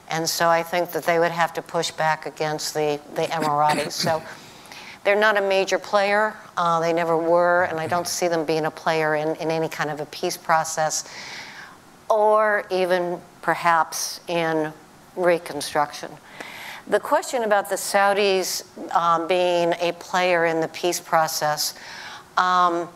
[0.08, 3.92] And so I think that they would have to push back against the, the Emiratis.
[3.92, 4.22] So
[5.04, 6.34] they're not a major player.
[6.56, 9.68] Uh, they never were, and I don't see them being a player in, in any
[9.68, 11.08] kind of a peace process
[12.08, 14.72] or even perhaps in
[15.16, 16.10] reconstruction.
[16.88, 21.74] The question about the Saudis um, being a player in the peace process.
[22.36, 22.88] Um,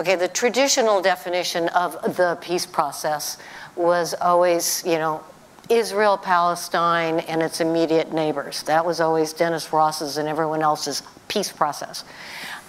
[0.00, 3.36] okay, the traditional definition of the peace process
[3.76, 5.22] was always, you know,
[5.68, 8.62] Israel, Palestine, and its immediate neighbors.
[8.64, 12.04] That was always Dennis Ross's and everyone else's peace process.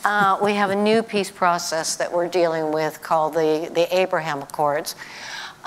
[0.05, 4.41] Uh, we have a new peace process that we're dealing with called the, the Abraham
[4.41, 4.95] Accords.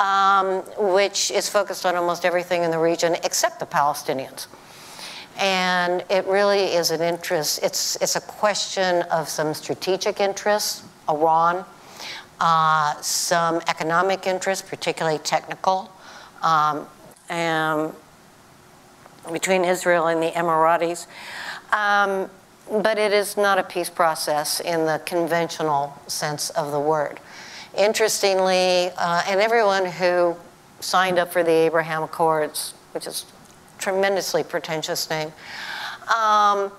[0.00, 4.46] um, which is focused on almost everything in the region except the Palestinians.
[5.38, 11.64] And it really is an interest, it's, it's a question of some strategic interests, Iran,
[12.40, 15.90] uh, some economic interests, particularly technical,
[16.42, 16.86] um,
[17.30, 17.94] and
[19.32, 21.06] between Israel and the Emiratis.
[21.72, 22.28] Um,
[22.82, 27.18] but it is not a peace process in the conventional sense of the word.
[27.76, 30.36] Interestingly, uh, and everyone who
[30.80, 33.26] signed up for the Abraham Accords, which is
[33.78, 35.32] tremendously pretentious name,
[36.14, 36.70] um,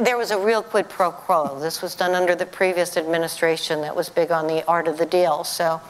[0.00, 1.58] there was a real quid pro quo.
[1.60, 5.06] This was done under the previous administration that was big on the art of the
[5.06, 5.44] deal.
[5.44, 5.80] So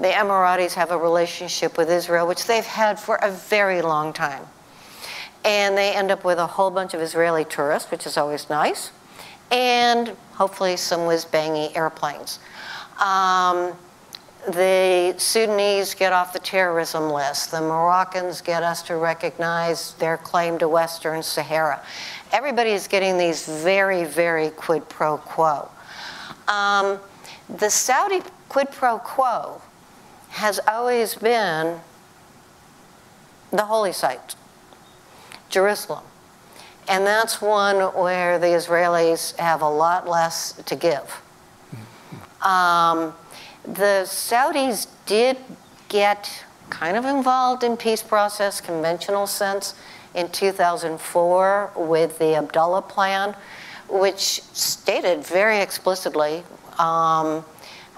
[0.00, 4.46] the Emiratis have a relationship with Israel, which they've had for a very long time.
[5.44, 8.92] And they end up with a whole bunch of Israeli tourists, which is always nice,
[9.50, 12.38] and hopefully some whiz bangy airplanes.
[12.98, 13.74] Um,
[14.48, 17.50] the Sudanese get off the terrorism list.
[17.50, 21.82] The Moroccans get us to recognize their claim to Western Sahara.
[22.32, 25.68] Everybody is getting these very, very quid pro quo.
[26.48, 26.98] Um,
[27.50, 29.60] the Saudi quid pro quo
[30.30, 31.80] has always been
[33.50, 34.34] the holy site,
[35.48, 36.04] Jerusalem.
[36.88, 41.20] And that's one where the Israelis have a lot less to give.
[42.42, 43.14] Um,
[43.64, 45.36] the Saudis did
[45.88, 49.74] get kind of involved in peace process, conventional sense,
[50.14, 53.36] in 2004 with the Abdullah Plan,
[53.88, 56.42] which stated very explicitly,
[56.78, 57.44] um,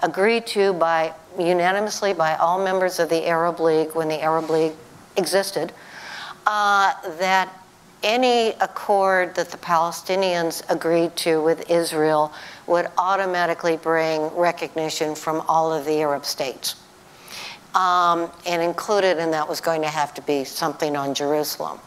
[0.01, 4.73] agreed to by unanimously by all members of the Arab League when the Arab League
[5.17, 5.71] existed,
[6.45, 7.49] uh, that
[8.03, 12.33] any accord that the Palestinians agreed to with Israel
[12.67, 16.75] would automatically bring recognition from all of the Arab states.
[17.75, 21.79] Um, and included in that was going to have to be something on Jerusalem.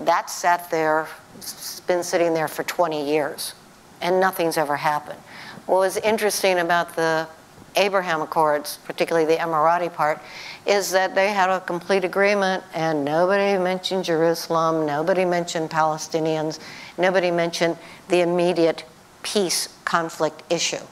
[0.00, 1.06] That sat there,
[1.36, 3.54] it's been sitting there for 20 years,
[4.00, 5.20] and nothing's ever happened.
[5.66, 7.28] What was interesting about the
[7.76, 10.20] Abraham Accords, particularly the Emirati part,
[10.66, 16.60] is that they had a complete agreement and nobody mentioned Jerusalem, nobody mentioned Palestinians,
[16.98, 17.76] nobody mentioned
[18.08, 18.84] the immediate
[19.22, 20.84] peace conflict issue.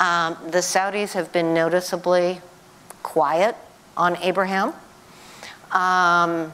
[0.00, 2.40] Um, the Saudis have been noticeably
[3.02, 3.56] quiet
[3.96, 4.72] on Abraham.
[5.70, 6.52] Um,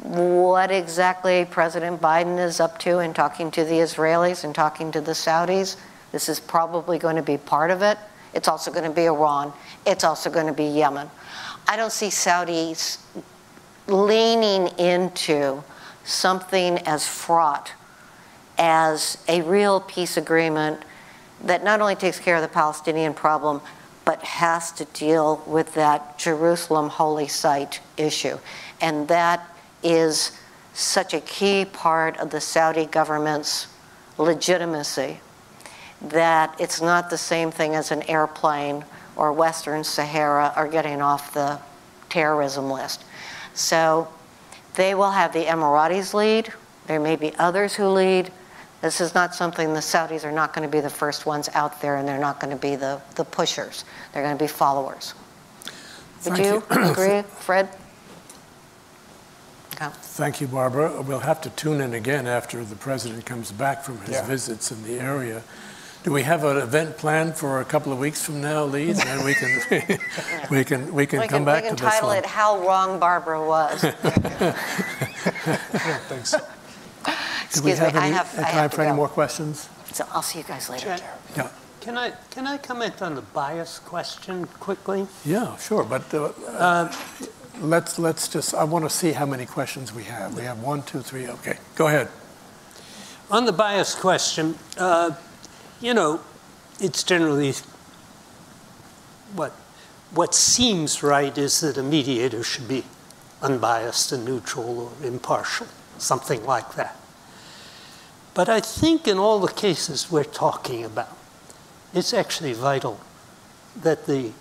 [0.00, 5.00] what exactly President Biden is up to in talking to the Israelis and talking to
[5.00, 5.76] the Saudis,
[6.12, 7.98] this is probably going to be part of it.
[8.38, 9.52] It's also going to be Iran.
[9.84, 11.10] It's also going to be Yemen.
[11.66, 12.98] I don't see Saudis
[13.88, 15.64] leaning into
[16.04, 17.72] something as fraught
[18.56, 20.84] as a real peace agreement
[21.42, 23.60] that not only takes care of the Palestinian problem,
[24.04, 28.38] but has to deal with that Jerusalem holy site issue.
[28.80, 30.30] And that is
[30.74, 33.66] such a key part of the Saudi government's
[34.16, 35.18] legitimacy
[36.00, 38.84] that it's not the same thing as an airplane
[39.16, 41.58] or Western Sahara or getting off the
[42.08, 43.04] terrorism list.
[43.54, 44.08] So
[44.74, 46.52] they will have the Emiratis lead.
[46.86, 48.30] There may be others who lead.
[48.80, 51.80] This is not something the Saudis are not going to be the first ones out
[51.82, 53.84] there, and they're not going to be the, the pushers.
[54.12, 55.14] They're going to be followers.
[56.24, 56.90] Would Thank you, you.
[56.90, 57.68] agree, Fred?
[59.74, 59.88] Okay.
[59.92, 61.02] Thank you, Barbara.
[61.02, 64.26] We'll have to tune in again after the president comes back from his Yeah.
[64.26, 65.42] visits in the area.
[66.04, 68.90] Do we have an event planned for a couple of weeks from now, Lee?
[68.92, 69.60] And we can,
[70.50, 72.64] we can, we can We come can, back we can to this title it How
[72.66, 73.84] Wrong Barbara Was.
[73.84, 74.54] I don't
[76.08, 76.38] think so.
[76.38, 76.44] Do
[77.64, 78.96] we Excuse me, have I have, uh, I time have for to any go.
[78.96, 79.68] more questions?
[79.92, 80.96] So I'll see you guys later.
[80.96, 81.00] Chair,
[81.36, 81.48] Yeah,
[81.80, 85.06] Can I, can I comment on the bias question quickly?
[85.24, 86.92] yeah, sure, but uh, uh,
[87.60, 90.36] let's, let's just, I want to see how many questions we have.
[90.36, 92.08] We have one, two, three, okay, go ahead.
[93.30, 95.10] On the bias question, uh,
[95.80, 96.20] you know,
[96.80, 97.54] it's generally
[99.34, 99.52] what
[100.12, 102.84] what seems right is that a mediator should be
[103.42, 105.66] unbiased and neutral or impartial,
[105.98, 106.96] something like that.
[108.34, 111.16] But I think in all the cases we're talking about,
[111.92, 113.00] it's actually vital
[113.76, 114.32] that the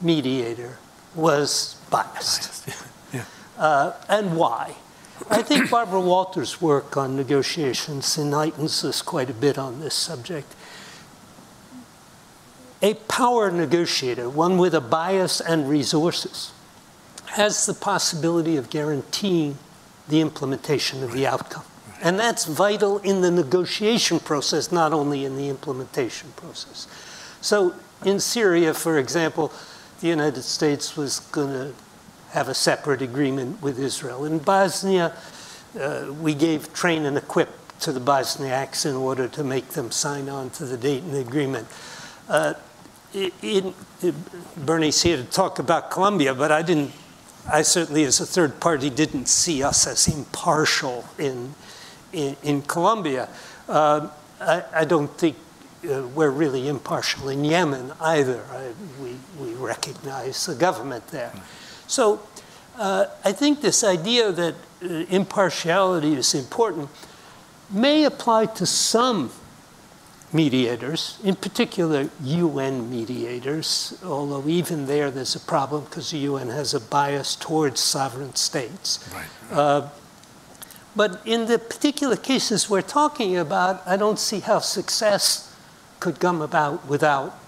[0.00, 0.78] mediator
[1.14, 2.68] was biased.
[3.12, 3.26] Yeah.
[3.58, 4.74] Uh, and why?
[5.30, 10.54] I think Barbara Walter's work on negotiations enlightens us quite a bit on this subject.
[12.80, 16.52] A power negotiator, one with a bias and resources,
[17.26, 19.56] has the possibility of guaranteeing
[20.08, 21.64] the implementation of the outcome.
[22.02, 26.88] And that's vital in the negotiation process, not only in the implementation process.
[27.40, 27.74] So
[28.04, 29.52] in Syria, for example,
[30.00, 31.74] the United States was going to
[32.32, 34.24] have a separate agreement with Israel.
[34.24, 35.14] In Bosnia,
[35.78, 37.50] uh, we gave train and equip
[37.80, 41.66] to the Bosniaks in order to make them sign on to the Dayton Agreement.
[42.28, 42.54] Uh,
[43.12, 43.74] in, in,
[44.56, 46.92] Bernie's here to talk about Colombia, but I didn't,
[47.50, 51.54] I certainly as a third party didn't see us as impartial in,
[52.12, 53.28] in, in Colombia.
[53.68, 54.08] Uh,
[54.40, 55.36] I, I, don't think
[55.84, 58.42] uh, we're really impartial in Yemen either.
[58.50, 58.70] I,
[59.02, 61.32] we, we recognize the government there.
[61.86, 62.20] So
[62.76, 66.88] uh, I think this idea that uh, impartiality is important
[67.70, 69.30] may apply to some
[70.32, 76.72] mediators, in particular UN mediators, although even there there's a problem because the UN has
[76.72, 79.08] a bias towards sovereign states.
[79.14, 79.26] Right.
[79.50, 79.88] Uh,
[80.96, 85.54] but in the particular cases we're talking about, I don't see how success
[86.00, 87.38] could come about without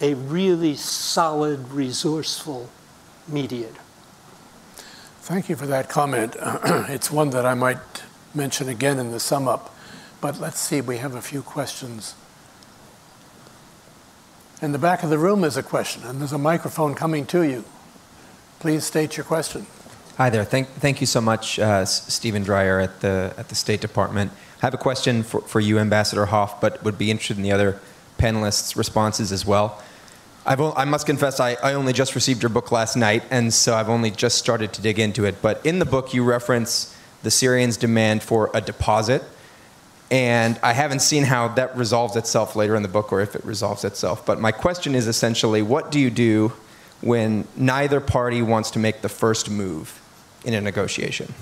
[0.00, 2.68] a really solid, resourceful
[3.28, 3.80] mediator.
[5.20, 6.36] Thank you for that comment.
[6.88, 7.78] it's one that I might
[8.34, 9.74] mention again in the sum up.
[10.20, 12.14] But let's see, we have a few questions.
[14.60, 17.42] In the back of the room is a question, and there's a microphone coming to
[17.42, 17.64] you.
[18.60, 19.66] Please state your question.
[20.16, 20.44] Hi there.
[20.44, 24.30] Thank, thank you so much, uh, Stephen Dreyer at the, at the State Department.
[24.30, 27.50] I have a question for, for you, Ambassador Hof, but would be interested in the
[27.50, 27.80] other
[28.18, 29.82] panelists' responses as well.
[30.44, 33.74] I've, I must confess, I, I only just received your book last night, and so
[33.74, 35.40] I've only just started to dig into it.
[35.40, 39.22] But in the book, you reference the Syrians' demand for a deposit.
[40.10, 43.44] And I haven't seen how that resolves itself later in the book or if it
[43.44, 44.26] resolves itself.
[44.26, 46.52] But my question is essentially what do you do
[47.00, 50.00] when neither party wants to make the first move
[50.44, 51.32] in a negotiation?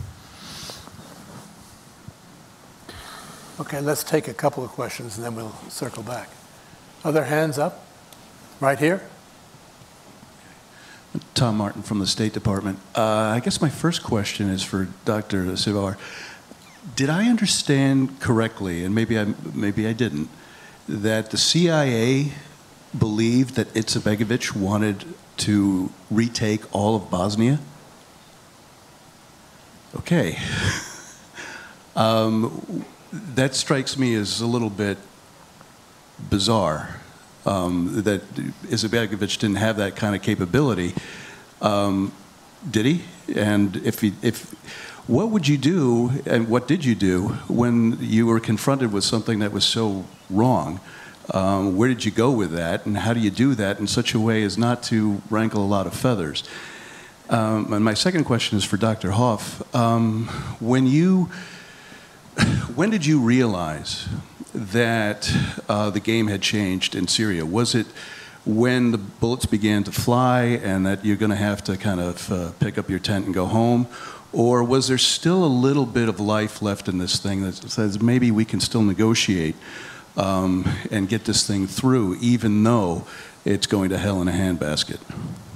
[3.58, 6.30] Okay, let's take a couple of questions and then we'll circle back.
[7.02, 7.89] Other hands up?
[8.60, 9.00] Right here?
[11.32, 12.78] Tom Martin from the State Department.
[12.94, 15.44] Uh, I guess my first question is for Dr.
[15.52, 15.96] Serwer.
[16.94, 20.28] Did I understand correctly, and maybe I, maybe I didn't,
[20.86, 22.32] that the CIA
[22.96, 25.06] believed that Izetbegovic wanted
[25.38, 27.60] to retake all of Bosnia?
[29.96, 30.38] Okay.
[31.96, 34.98] um, that strikes me as a little bit
[36.28, 36.99] bizarre
[37.46, 40.94] um, that Izetbegovic didn't have that kind of capability.
[41.60, 42.12] Um,
[42.68, 43.04] did he?
[43.34, 44.50] And if he, if
[45.06, 49.38] what would you do, and what did you do when you were confronted with something
[49.40, 50.80] that was so wrong?
[51.32, 54.14] Um, where did you go with that, and how do you do that in such
[54.14, 56.44] a way as not to rankle a lot of feathers?
[57.28, 59.12] Um, and my second question is for Dr.
[59.12, 59.62] Hof.
[59.74, 60.26] Um,
[60.58, 61.30] when you,
[62.74, 64.08] when did you realize
[64.54, 65.32] that
[65.68, 67.44] uh, the game had changed in Syria?
[67.46, 67.86] Was it
[68.44, 72.32] when the bullets began to fly and that you're going to have to kind of
[72.32, 73.86] uh, pick up your tent and go home?
[74.32, 78.00] Or was there still a little bit of life left in this thing that says
[78.00, 79.56] maybe we can still negotiate
[80.16, 83.06] um, and get this thing through, even though
[83.44, 84.98] it's going to hell in a handbasket?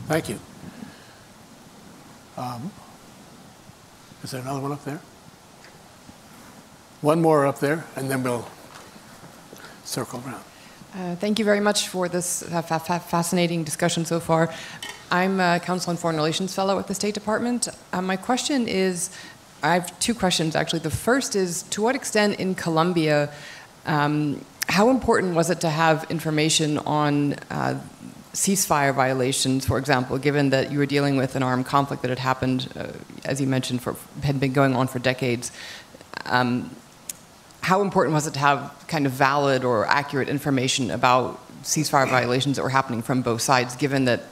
[0.09, 0.39] Thank you.
[2.37, 2.73] Um,
[4.23, 5.01] is there another one up there?
[7.01, 8.49] One more up there, and then we'll
[9.85, 10.43] circle around.
[10.95, 14.53] Uh, thank you very much for this uh, fa fa fascinating discussion so far.
[15.11, 17.69] I'm a Council on Foreign Relations Fellow at the State Department.
[17.93, 19.11] Uh, my question is
[19.63, 20.81] I have two questions actually.
[20.81, 23.33] The first is to what extent in Colombia,
[23.87, 27.81] um, how important was it to have information on uh,
[28.33, 32.19] ceasefire violations, for example, given that you were dealing with an armed conflict that had
[32.19, 32.89] happened, uh,
[33.25, 35.51] as you mentioned, for, had been going on for decades?
[36.27, 36.71] Um,
[37.65, 42.57] how important was it to have kind of valid or accurate information about ceasefire violations
[42.57, 44.25] that were happening from both sides, given that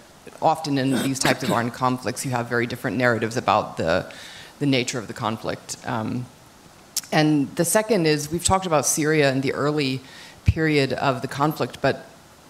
[0.42, 4.12] often in these types of armed conflicts you have very different narratives about the,
[4.59, 5.78] the nature of the conflict.
[5.86, 6.26] Um,
[7.10, 10.02] and the second is we've talked about Syria in the early
[10.44, 12.04] period of the conflict, but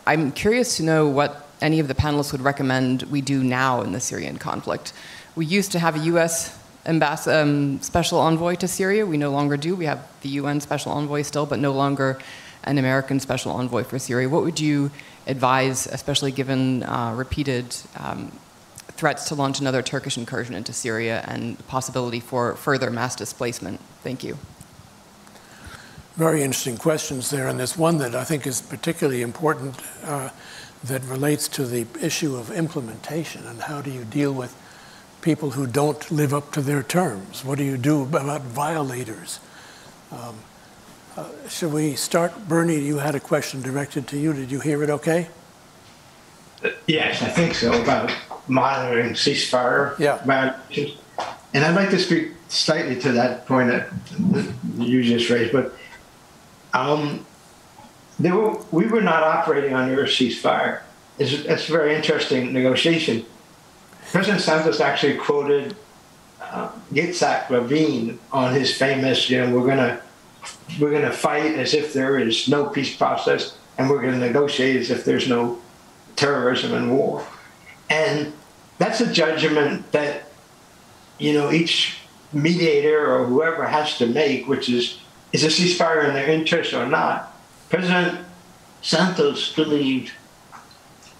[0.04, 3.92] I'm curious to know what any of the panelists would recommend we do now in
[3.92, 4.92] the Syrian conflict.
[5.36, 9.06] We used to have a US ambass- um, special envoy to Syria.
[9.06, 9.74] We no longer do.
[9.74, 12.18] We have the UN special envoy still, but no longer
[12.64, 14.28] an American special envoy for Syria.
[14.28, 14.90] What would you
[15.26, 18.32] advise, especially given uh, repeated um,
[18.88, 23.80] threats to launch another Turkish incursion into Syria and the possibility for further mass displacement?
[24.02, 24.38] Thank you.
[26.14, 30.28] Very interesting questions there, and there's one that I think is particularly important uh,
[30.84, 34.54] that relates to the issue of implementation and how do you deal with
[35.22, 37.44] people who don't live up to their terms?
[37.44, 39.40] What do you do about violators?
[40.10, 40.36] Um,
[41.16, 42.48] uh, should we start?
[42.48, 44.32] Bernie, you had a question directed to you.
[44.32, 45.28] Did you hear it okay?
[46.86, 48.14] Yes, I think so, about
[48.48, 50.98] monitoring ceasefire violations.
[51.54, 53.88] And I'd like to speak slightly to that point that
[54.78, 55.76] you just raised, but
[56.72, 57.26] um,
[58.18, 60.82] were, we were not operating under a ceasefire.
[61.18, 63.26] It's, it's a very interesting negotiation.
[64.12, 65.74] President Santos actually quoted
[66.38, 70.02] uh, Yitzhak Rabin on his famous, you know, we're gonna
[70.78, 74.90] we're gonna fight as if there is no peace process, and we're gonna negotiate as
[74.90, 75.58] if there's no
[76.14, 77.26] terrorism and war.
[77.88, 78.34] And
[78.76, 80.24] that's a judgment that
[81.18, 81.96] you know each
[82.34, 84.98] mediator or whoever has to make, which is
[85.32, 87.34] is a ceasefire in their interest or not.
[87.70, 88.26] President
[88.82, 90.12] Santos believed,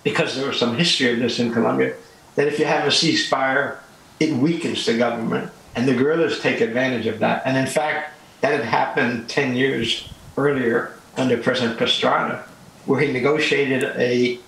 [0.05, 1.95] because there was some history of this in Colombia,
[2.35, 3.79] that if you have a ceasefire,
[4.21, 7.43] it weakens the government, and the guerrillas take advantage of that.
[7.45, 12.43] And in fact, that had happened 10 years earlier under President Pastrana,
[12.87, 14.39] where he negotiated a,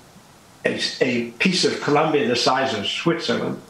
[0.65, 3.61] a, a piece of Colombia the size of Switzerland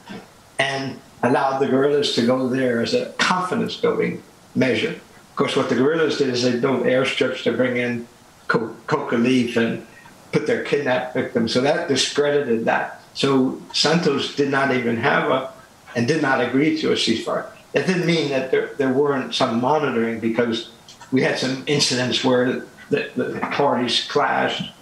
[0.58, 4.22] and allowed the guerrillas to go there as a confidence building
[4.54, 4.90] measure.
[4.90, 8.06] Of course, what the guerrillas did is they built airstrips to bring in
[8.46, 9.86] co- coca leaf and
[10.32, 11.52] put their kidnapped victims.
[11.52, 13.00] So that discredited that.
[13.14, 15.52] So Santos did not even have a,
[15.96, 17.46] and did not agree to a ceasefire.
[17.72, 20.70] That didn't mean that there, there weren't some monitoring because
[21.12, 24.72] we had some incidents where the, the parties clashed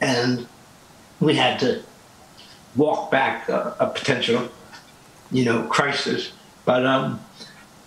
[0.00, 0.46] and
[1.20, 1.82] we had to
[2.76, 4.48] walk back a, a potential,
[5.30, 6.32] you know, crisis.
[6.64, 7.20] But um,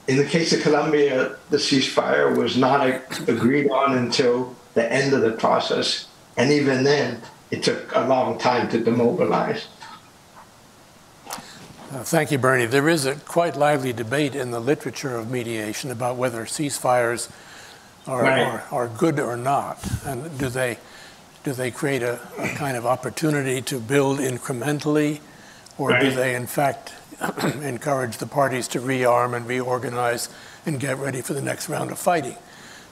[0.08, 5.14] in the case of Colombia, the ceasefire was not a, agreed on until the end
[5.14, 6.08] of the process.
[6.36, 7.22] And even then,
[7.52, 9.68] it took a long time to demobilize.
[11.94, 12.66] Uh, thank you, Bernie.
[12.66, 17.30] There is a quite lively debate in the literature of mediation about whether ceasefires
[18.08, 18.42] are, Right.
[18.42, 20.80] are, are good or not, and do they
[21.44, 25.20] do they create a, a kind of opportunity to build incrementally,
[25.78, 26.94] or do they in fact
[27.62, 30.30] encourage the parties to rearm and reorganize
[30.66, 32.38] and get ready for the next round of fighting?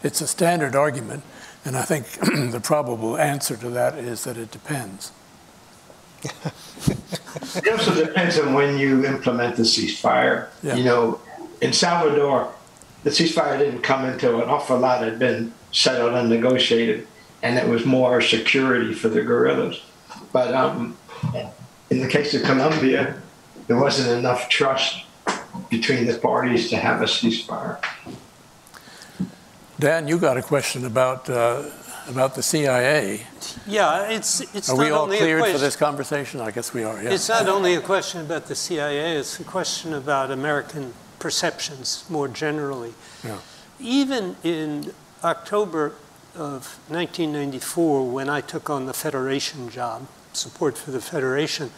[0.03, 1.23] It's a standard argument,
[1.65, 2.05] and I think
[2.51, 5.11] the probable answer to that is that it depends.
[6.87, 10.47] It also depends on when you implement the ceasefire.
[10.63, 10.75] Yeah.
[10.75, 11.21] You know,
[11.61, 12.53] in Salvador,
[13.03, 17.07] the ceasefire didn't come until an awful lot had been settled and negotiated,
[17.41, 19.81] and it was more security for the guerrillas.
[20.31, 20.97] But um,
[21.89, 23.21] in the case of Colombia,
[23.67, 25.05] there wasn't enough trust
[25.69, 27.83] between the parties to have a ceasefire.
[29.79, 31.63] Dan, you got a question about uh,
[32.07, 33.25] about the CIA.
[33.67, 36.41] Yeah, it's, it's Are not we all cleared for this conversation?
[36.41, 37.01] I guess we are.
[37.01, 37.11] Yeah.
[37.11, 42.27] It's not only a question about the CIA, it's a question about American perceptions more
[42.27, 42.93] generally.
[43.23, 43.37] Yeah.
[43.79, 45.93] Even in October
[46.35, 51.71] of 1994, when I took on the Federation job, support for the Federation,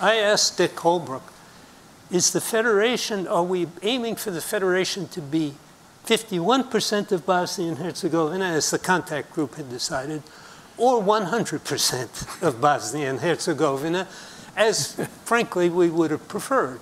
[0.00, 1.32] I asked Dick Holbrooke,
[2.10, 5.54] is the Federation, are we aiming for the Federation to be
[6.06, 10.22] 51% of Bosnia and Herzegovina, as the contact group had decided,
[10.78, 14.06] or 100% of Bosnia and Herzegovina,
[14.56, 16.80] as frankly we would have preferred?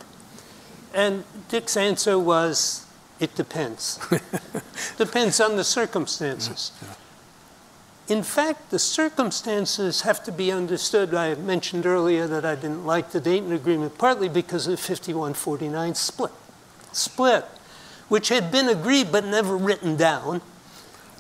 [0.93, 2.87] And Dick's answer was,
[3.19, 3.99] it depends.
[4.99, 6.73] depends on the circumstances.
[8.07, 11.15] In fact, the circumstances have to be understood.
[11.15, 15.95] I mentioned earlier that I didn't like the Dayton Agreement, partly because of the 5149
[15.95, 16.33] split.
[16.93, 17.47] Split,
[18.09, 20.40] which had been agreed but never written down,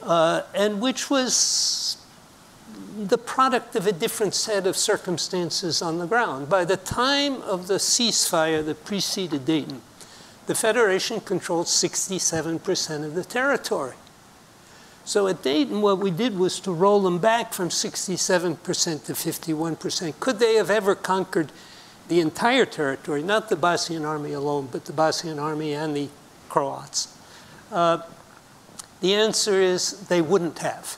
[0.02, 1.96] uh, and which was
[2.96, 6.48] the product of a different set of circumstances on the ground.
[6.48, 9.82] By the time of the ceasefire that preceded Dayton,
[10.46, 13.94] the Federation controlled 67% of the territory.
[15.04, 20.20] So at Dayton, what we did was to roll them back from 67% to 51%.
[20.20, 21.52] Could they have ever conquered
[22.08, 26.08] the entire territory, not the Bosnian army alone, but the Bosnian army and the
[26.54, 27.08] Croats?
[27.72, 27.98] Uh,
[29.00, 30.96] the answer is they wouldn't have,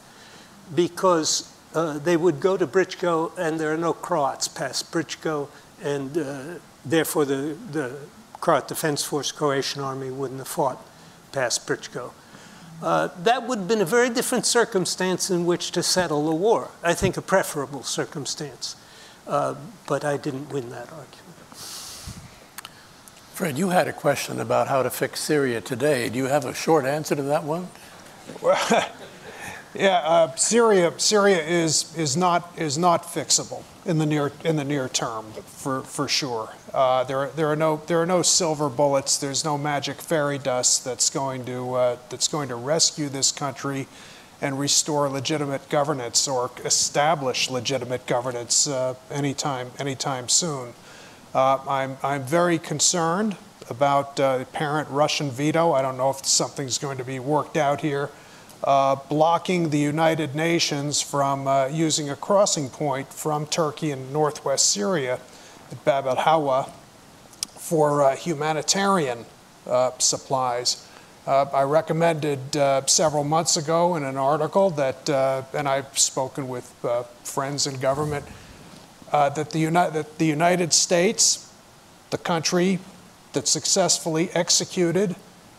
[0.75, 5.49] because uh, they would go to Brčko, and there are no Croats past Brčko,
[5.83, 7.97] and uh, therefore the, the
[8.39, 10.79] Croat Defense Force Croatian army wouldn't have fought
[11.33, 12.13] past Brčko.
[12.83, 16.71] Uh, that would have been a very different circumstance in which to settle the war.
[16.85, 18.77] I think a preferable circumstance.
[19.27, 19.55] Uh,
[19.87, 21.26] but I didn't win that argument.
[23.37, 26.09] Fred, you had a question about how to fix Syria today.
[26.09, 27.69] Do you have a short answer to that one?
[29.75, 34.65] Yeah, uh, Syria, Syria is, is, not, is not fixable in the near, in the
[34.65, 36.49] near term, for, for sure.
[36.73, 39.19] Uh, there, are, there, are no, there are no silver bullets.
[39.19, 43.87] There's no magic fairy dust that's going to, uh, that's going to rescue this country
[44.41, 50.73] and restore legitimate governance or establish legitimate governance uh, anytime, anytime soon.
[51.37, 53.37] Uh, I'm, I'm very concerned
[53.69, 55.73] about uh, the apparent Russian veto.
[55.73, 58.09] I don't know if something's going to be worked out here,
[58.65, 64.71] uh, blocking the United Nations from uh, using a crossing point from Turkey in northwest
[64.71, 65.21] Syria
[65.71, 66.73] at Bab el Hawa
[67.59, 69.27] for uh, humanitarian
[69.99, 70.89] supplies.
[71.27, 72.55] Uh, I recommended
[72.89, 75.11] several months ago in an article that,
[75.53, 76.65] and I've spoken with
[77.25, 78.25] friends in government,
[79.13, 81.53] uh, that, the Uni- that the United States,
[82.11, 82.79] the country
[83.33, 85.11] that successfully executed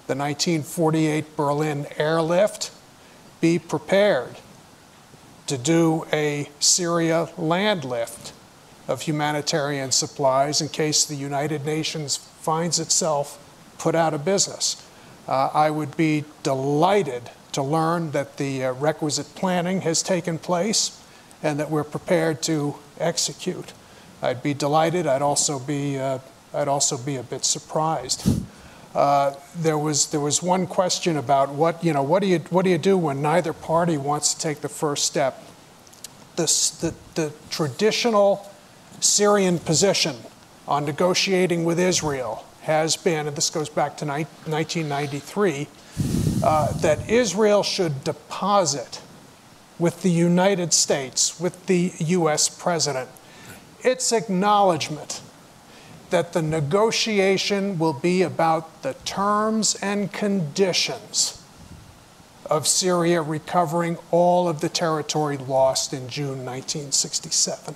[0.08, 2.72] the 1948 Berlin airlift,
[3.42, 4.36] be prepared
[5.48, 8.34] to do a Syria land lift
[8.88, 13.44] of humanitarian supplies in case the United Nations finds itself
[13.78, 14.84] put out of business.
[15.28, 21.02] Uh, I would be delighted to learn that the uh, requisite planning has taken place
[21.44, 23.74] and that we're prepared to execute.
[24.22, 25.08] I'd be delighted.
[25.08, 26.20] I'd also be, uh,
[26.54, 28.28] I'd also be a bit surprised.
[28.96, 32.64] Uh, there was there was one question about what you know what do you what
[32.64, 35.44] do you do when neither party wants to take the first step.
[36.36, 38.50] This, the, the traditional
[39.00, 40.16] Syrian position
[40.68, 45.68] on negotiating with Israel has been, and this goes back to 1993,
[46.44, 49.02] uh, that Israel should deposit
[49.80, 53.10] with the United States, with the US president,
[53.84, 55.22] its acknowledgement
[56.10, 61.44] that the negotiation will be about the terms and conditions
[62.50, 67.76] of Syria recovering all of the territory lost in June 1967.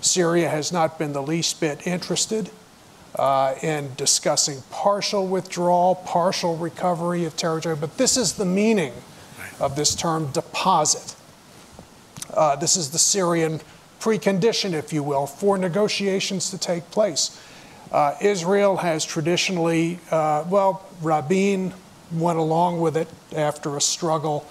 [0.00, 2.50] Syria has not been the least bit interested
[3.16, 8.92] uh, in discussing partial withdrawal, partial recovery of territory, but this is the meaning
[9.60, 11.16] of this term deposit.
[12.36, 13.60] Uh, this is the Syrian
[14.00, 17.40] precondition, if you will, for negotiations to take place.
[17.90, 21.72] Uh, Israel has traditionally, uh, well, Rabin
[22.12, 24.46] went along with it after a struggle.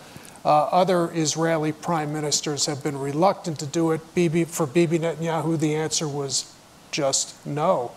[0.45, 4.01] Uh, other Israeli prime ministers have been reluctant to do it.
[4.15, 6.53] Bibi, for Bibi Netanyahu, the answer was
[6.91, 7.91] just no.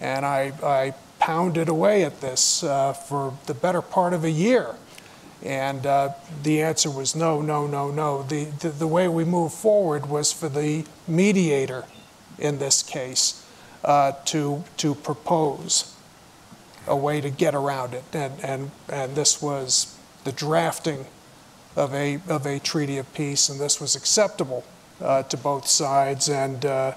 [0.00, 4.74] And I, I pounded away at this uh, for the better part of a year.
[5.44, 6.10] And uh,
[6.42, 8.22] the answer was no, no, no, no.
[8.22, 11.84] The, the, the, way we moved forward was for the mediator
[12.38, 13.44] in this case
[13.84, 15.94] uh, to, to propose
[16.86, 18.04] a way to get around it.
[18.12, 21.06] And, and, and this was the drafting
[21.74, 24.64] of a, of a treaty of peace, and this was acceptable
[25.00, 26.28] uh, to both sides.
[26.28, 26.94] And uh,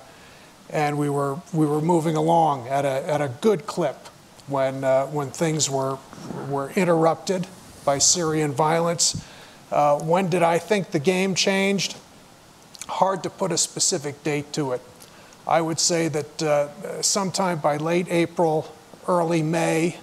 [0.70, 4.08] and we were we were moving along at a at a good clip
[4.48, 5.98] when uh, when things were
[6.50, 7.48] were interrupted
[7.86, 9.24] by Syrian violence.
[9.72, 11.96] Uh, when did I think the game changed?
[12.88, 14.82] Hard to put a specific date to it.
[15.48, 18.74] I would say that uh, sometime by late April,
[19.08, 19.98] early May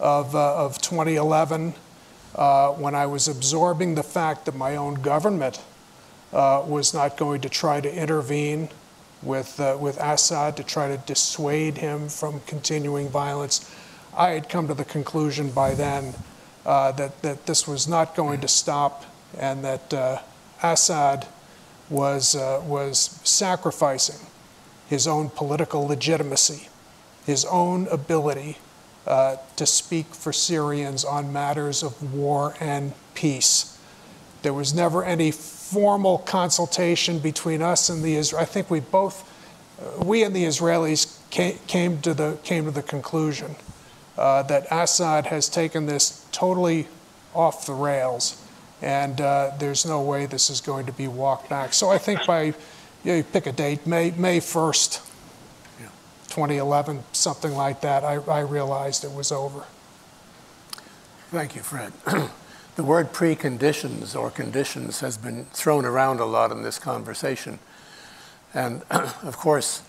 [0.00, 1.74] of, uh, of 2011,
[2.34, 5.60] uh, when I was absorbing the fact that my own government
[6.32, 8.68] uh, was not going to try to intervene
[9.22, 13.70] with, uh, with Assad to try to dissuade him from continuing violence.
[14.16, 16.14] I had come to the conclusion by then
[16.66, 19.04] uh, that, that this was not going to stop
[19.38, 20.18] and that uh,
[20.62, 21.26] Assad
[21.88, 24.26] was, uh, was sacrificing
[24.88, 26.68] his own political legitimacy,
[27.24, 28.58] his own ability
[29.06, 33.78] uh, to speak for Syrians on matters of war and peace.
[34.42, 38.42] There was never any formal consultation between us and the Israel.
[38.42, 39.32] I think we both,
[39.80, 43.54] uh, we and the Israelis came, came, to the came to the conclusion
[44.18, 46.86] uh, that Assad has taken this totally
[47.34, 48.42] off the rails,
[48.82, 51.72] and uh, there's no way this is going to be walked back.
[51.72, 52.54] So I think by you,
[53.04, 55.00] know, you pick a date, May May 1st,
[56.28, 58.04] 2011, something like that.
[58.04, 59.64] I, I realized it was over.
[61.30, 61.92] Thank you, Fred.
[62.76, 67.58] The word preconditions or conditions has been thrown around a lot in this conversation.
[68.52, 69.80] And of course,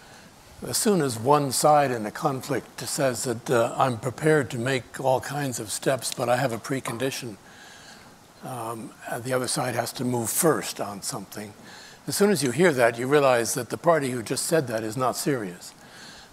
[0.66, 5.00] as soon as one side in a conflict says that uh, I'm prepared to make
[5.00, 7.38] all kinds of steps, but I have a precondition,
[8.44, 8.92] um,
[9.24, 11.54] the other side has to move first on something.
[12.08, 14.84] As soon as you hear that, you realize that the party who just said that
[14.84, 15.74] is not serious.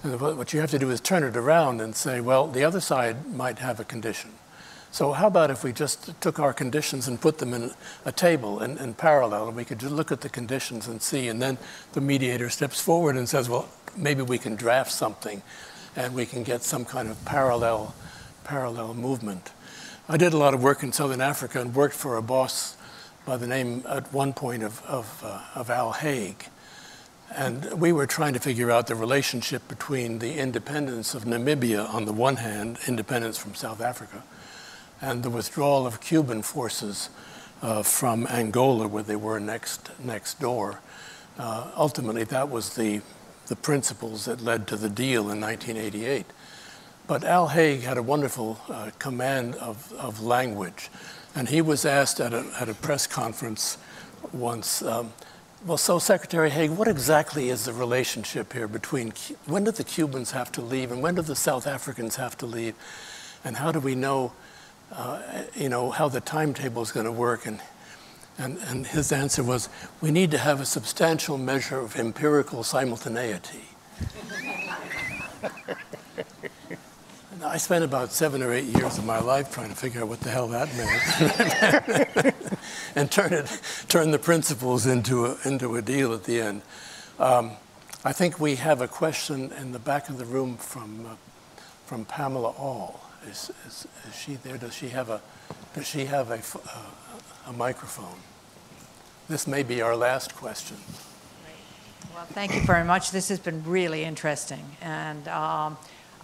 [0.02, 2.80] And what you have to do is turn it around and say, well, the other
[2.80, 4.30] side might have a condition.
[4.94, 7.72] So how about if we just took our conditions and put them in
[8.04, 11.26] a table in, in parallel, and we could just look at the conditions and see,
[11.26, 11.58] and then
[11.94, 15.42] the mediator steps forward and says, well, maybe we can draft something,
[15.96, 17.92] and we can get some kind of parallel,
[18.44, 19.50] parallel movement.
[20.08, 22.76] I did a lot of work in Southern Africa and worked for a boss
[23.26, 26.46] by the name at one point of, of, uh, of Al Haig.
[27.34, 32.04] And we were trying to figure out the relationship between the independence of Namibia on
[32.04, 34.22] the one hand, independence from South Africa,
[35.05, 37.10] and the withdrawal of Cuban forces
[37.60, 40.81] uh, from Angola, where they were next, next door.
[41.39, 43.02] Uh, ultimately, that was the,
[43.47, 46.24] the principles that led to the deal in 1988.
[47.06, 50.89] But Al Haig had a wonderful uh, command of, of language.
[51.35, 53.76] And he was asked at a, at a press conference
[54.32, 55.12] once, um,
[55.66, 59.12] well, so Secretary Haig, what exactly is the relationship here between
[59.44, 62.47] when did the Cubans have to leave and when did the South Africans have to
[62.47, 62.74] leave?
[63.44, 64.32] And how do we know,
[64.96, 65.20] uh,
[65.54, 67.46] you know, how the timetable is going to work?
[67.46, 67.60] And,
[68.38, 69.68] and, and his answer was,
[70.00, 73.64] we need to have a substantial measure of empirical simultaneity.
[77.44, 80.20] I spent about seven or eight years of my life trying to figure out what
[80.20, 82.34] the hell that meant,
[82.96, 86.62] and turn it, turn the principles into a, into a deal at the end.
[87.18, 87.52] Um,
[88.02, 91.14] I think we have a question in the back of the room from uh,
[91.86, 93.03] from Pamela Aall.
[93.28, 94.59] Is, is, is, she there?
[94.59, 95.20] Does she have a
[95.74, 98.18] does she have a, uh, a microphone?
[99.28, 100.76] This may be our last question.
[102.14, 103.10] Well, thank you very much.
[103.10, 105.26] This has been really interesting, and.
[105.28, 105.76] Um,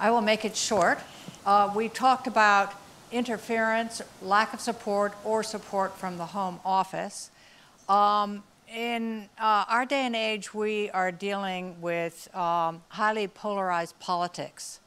[0.02, 0.98] I will make it short.
[1.44, 2.72] Uh, we talked about
[3.12, 7.30] interference, lack of support, or support from the Home Office.
[7.86, 8.42] Um,
[8.74, 14.80] in uh, our day and age, we are dealing with um, highly polarized politics.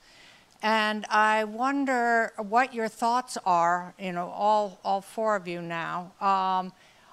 [0.63, 6.13] And I wonder what your thoughts are, you know, all, all four of you now,
[6.21, 6.71] um,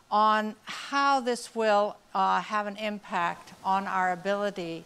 [0.08, 4.84] on how this will uh, have an impact on our ability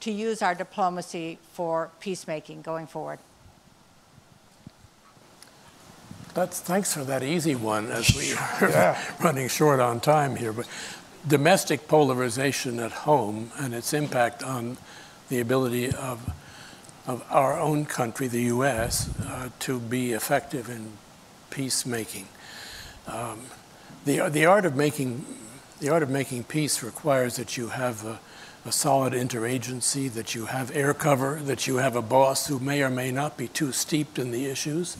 [0.00, 3.18] to use our diplomacy for peacemaking going forward?
[6.34, 8.32] That's, thanks for that easy one as we
[8.66, 9.02] are yeah.
[9.22, 10.52] running short on time here.
[10.52, 10.68] But
[11.26, 14.76] domestic polarization at home and its impact on
[15.30, 16.30] the ability of,
[17.06, 20.92] of our own country, the U.S., uh, to be effective in
[21.50, 22.28] peacemaking.
[23.06, 23.40] Um,
[24.04, 25.24] the, the, art of making,
[25.80, 28.20] the art of making peace requires that you have a,
[28.64, 32.82] a solid interagency, that you have air cover, that you have a boss who may
[32.82, 34.96] or may not be too steeped in the issues.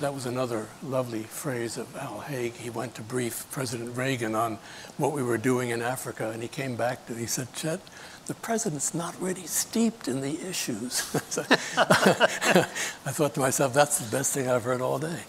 [0.00, 2.54] That was another lovely phrase of Al Haig.
[2.54, 4.58] He went to brief President Reagan on
[4.98, 7.80] what we were doing in Africa, and he came back to, he said, Chet,
[8.26, 11.14] the president's not really steeped in the issues.
[11.76, 12.66] I
[13.10, 15.20] thought to myself, that's the best thing I've heard all day.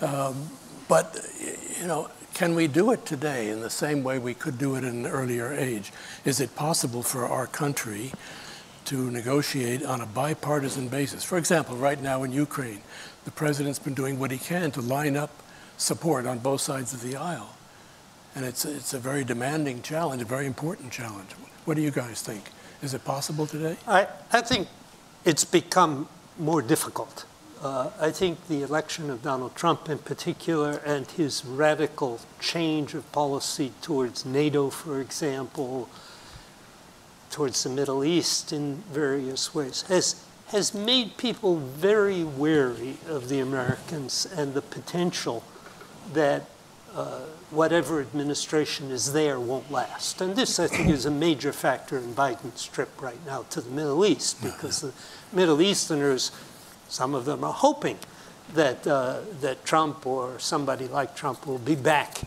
[0.00, 0.50] Um,
[0.88, 1.16] but,
[1.80, 4.84] you know, can we do it today in the same way we could do it
[4.84, 5.92] in an earlier age?
[6.24, 8.12] Is it possible for our country
[8.86, 11.22] to negotiate on a bipartisan basis?
[11.22, 12.80] For example, right now in Ukraine,
[13.24, 15.30] the president's been doing what he can to line up
[15.76, 17.54] support on both sides of the aisle.
[18.34, 21.30] And it's, it's a very demanding challenge, a very important challenge.
[21.70, 22.50] What do you guys think?
[22.82, 23.76] Is it possible today?
[23.86, 24.66] I, I think
[25.24, 27.26] it's become more difficult.
[27.62, 33.12] Uh, I think the election of Donald Trump in particular and his radical change of
[33.12, 35.88] policy towards NATO, for example,
[37.30, 43.38] towards the Middle East in various ways, has, has made people very wary of the
[43.38, 45.44] Americans and the potential
[46.14, 46.46] that
[46.96, 47.20] uh,
[47.50, 50.20] whatever administration is there won't last.
[50.20, 53.70] And this, I think, is a major factor in Biden's trip right now to the
[53.70, 54.92] Middle East because the
[55.32, 56.30] Middle Easterners
[56.90, 57.98] some of them are hoping
[58.54, 62.20] that, uh, that Trump or somebody like Trump will be back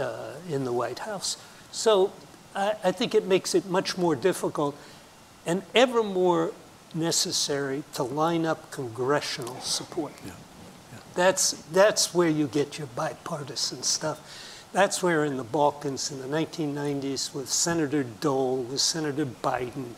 [0.00, 1.36] uh, in the White House.
[1.70, 2.12] So
[2.54, 4.74] I, I, think it makes it much more difficult
[5.44, 6.52] and ever more
[6.94, 10.12] necessary to line up congressional support.
[10.24, 10.32] Yeah.
[10.92, 10.98] Yeah.
[11.14, 14.45] That's, that's where you get your bipartisan stuff.
[14.76, 19.92] That's where in the Balkans in the 1990s with Senator Dole, with Senator Biden,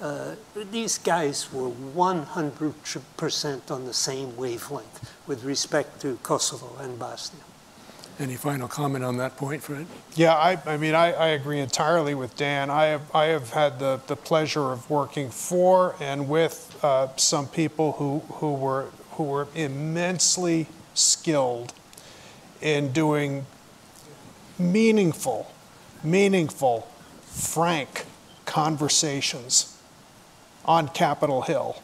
[0.00, 0.36] uh,
[0.70, 7.42] these guys were 100% on the same wavelength with respect to Kosovo and Bosnia.
[8.20, 9.86] Any final comment on that point, Fred?
[10.14, 12.70] Yeah, I, I mean, I, I, agree entirely with Dan.
[12.70, 17.48] I have, I have had the, the pleasure of working for and with uh, some
[17.48, 21.72] people who, who, were, who were immensely skilled
[22.60, 23.44] in doing
[24.60, 25.50] meaningful,
[26.04, 26.86] meaningful,
[27.26, 28.04] frank
[28.44, 29.80] conversations
[30.64, 31.82] on Capitol Hill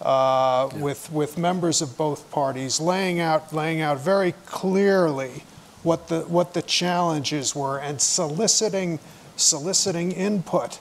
[0.00, 0.78] uh, yeah.
[0.80, 5.42] with, with members of both parties, laying out, laying out very clearly
[5.82, 8.98] what the, what the challenges were and soliciting,
[9.36, 10.78] soliciting input.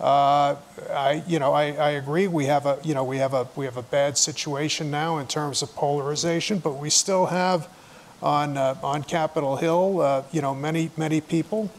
[0.00, 0.56] Uh,
[0.90, 2.26] I, you know, I, I agree.
[2.26, 5.26] We have a, you know, we have a, we have a bad situation now in
[5.26, 7.68] terms of polarization, but we still have
[8.22, 11.70] on, uh, on Capitol Hill, uh, you know, many, many people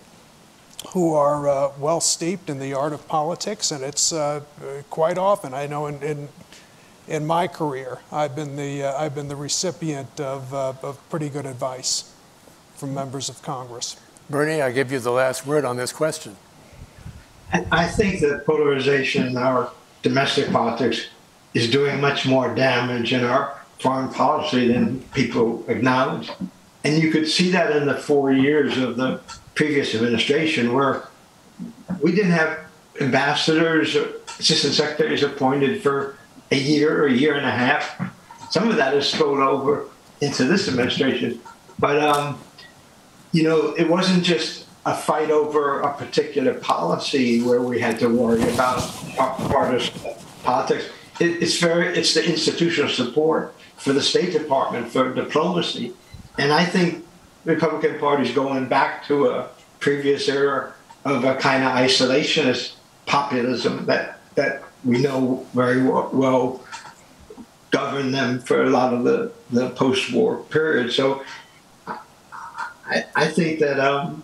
[0.89, 4.41] who are uh, well steeped in the art of politics, and it's uh,
[4.89, 6.29] quite often, I know in, in,
[7.07, 11.29] in my career, I've been the, uh, I've been the recipient of, uh, of pretty
[11.29, 12.13] good advice
[12.75, 13.97] from members of Congress.
[14.29, 16.35] Bernie, I give you the last word on this question.
[17.71, 19.71] I think that polarization in our
[20.01, 21.07] domestic politics
[21.53, 26.31] is doing much more damage in our foreign policy than people acknowledge.
[26.83, 29.19] And you could see that in the four years of the
[29.55, 31.07] previous administration where
[32.01, 32.59] we didn't have
[33.01, 36.17] ambassadors or assistant secretaries appointed for
[36.51, 38.11] a year or a year and a half.
[38.51, 39.87] Some of that has spilled over
[40.21, 41.41] into this administration.
[41.79, 42.39] But, um,
[43.31, 48.07] you know, it wasn't just a fight over a particular policy where we had to
[48.07, 48.79] worry about
[49.17, 49.99] partisan
[50.43, 50.85] politics.
[51.19, 55.93] It, it's very, it's the institutional support for the State Department, for diplomacy.
[56.37, 57.05] And I think
[57.43, 59.49] the Republican Party is going back to a
[59.79, 60.73] previous era
[61.03, 62.73] of a kind of isolationist
[63.05, 66.63] populism that that we know very well,
[67.71, 70.91] governed them for a lot of the, the post-war period.
[70.91, 71.23] So
[71.87, 74.23] I, I think that um,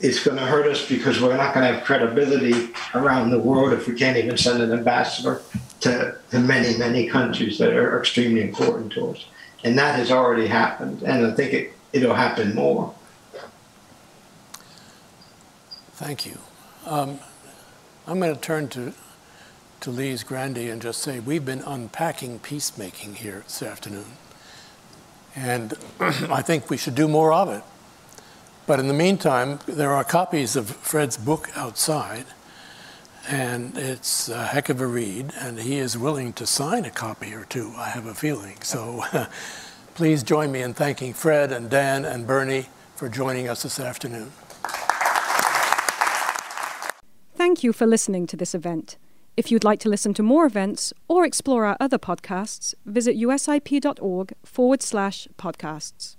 [0.00, 3.72] it's going to hurt us because we're not going to have credibility around the world
[3.72, 5.40] if we can't even send an ambassador
[5.80, 9.26] to, to many, many countries that are extremely important to us.
[9.64, 11.02] And that has already happened.
[11.02, 12.94] And I think it, it'll happen more.
[15.92, 16.38] Thank you.
[16.84, 17.18] Um,
[18.06, 18.92] I'm going to turn to,
[19.80, 24.12] to Lise Grande and just say we've been unpacking peacemaking here this afternoon.
[25.34, 27.62] And I think we should do more of it.
[28.66, 32.26] But in the meantime, there are copies of Fred's book outside,
[33.28, 37.32] and it's a heck of a read, and he is willing to sign a copy
[37.32, 38.60] or two, I have a feeling.
[38.62, 39.04] So
[39.94, 42.66] please join me in thanking Fred and Dan and Bernie
[42.96, 44.32] for joining us this afternoon.
[47.36, 48.96] Thank you for listening to this event.
[49.36, 54.32] If you'd like to listen to more events or explore our other podcasts, visit usip.org
[54.44, 56.16] forward slash podcasts.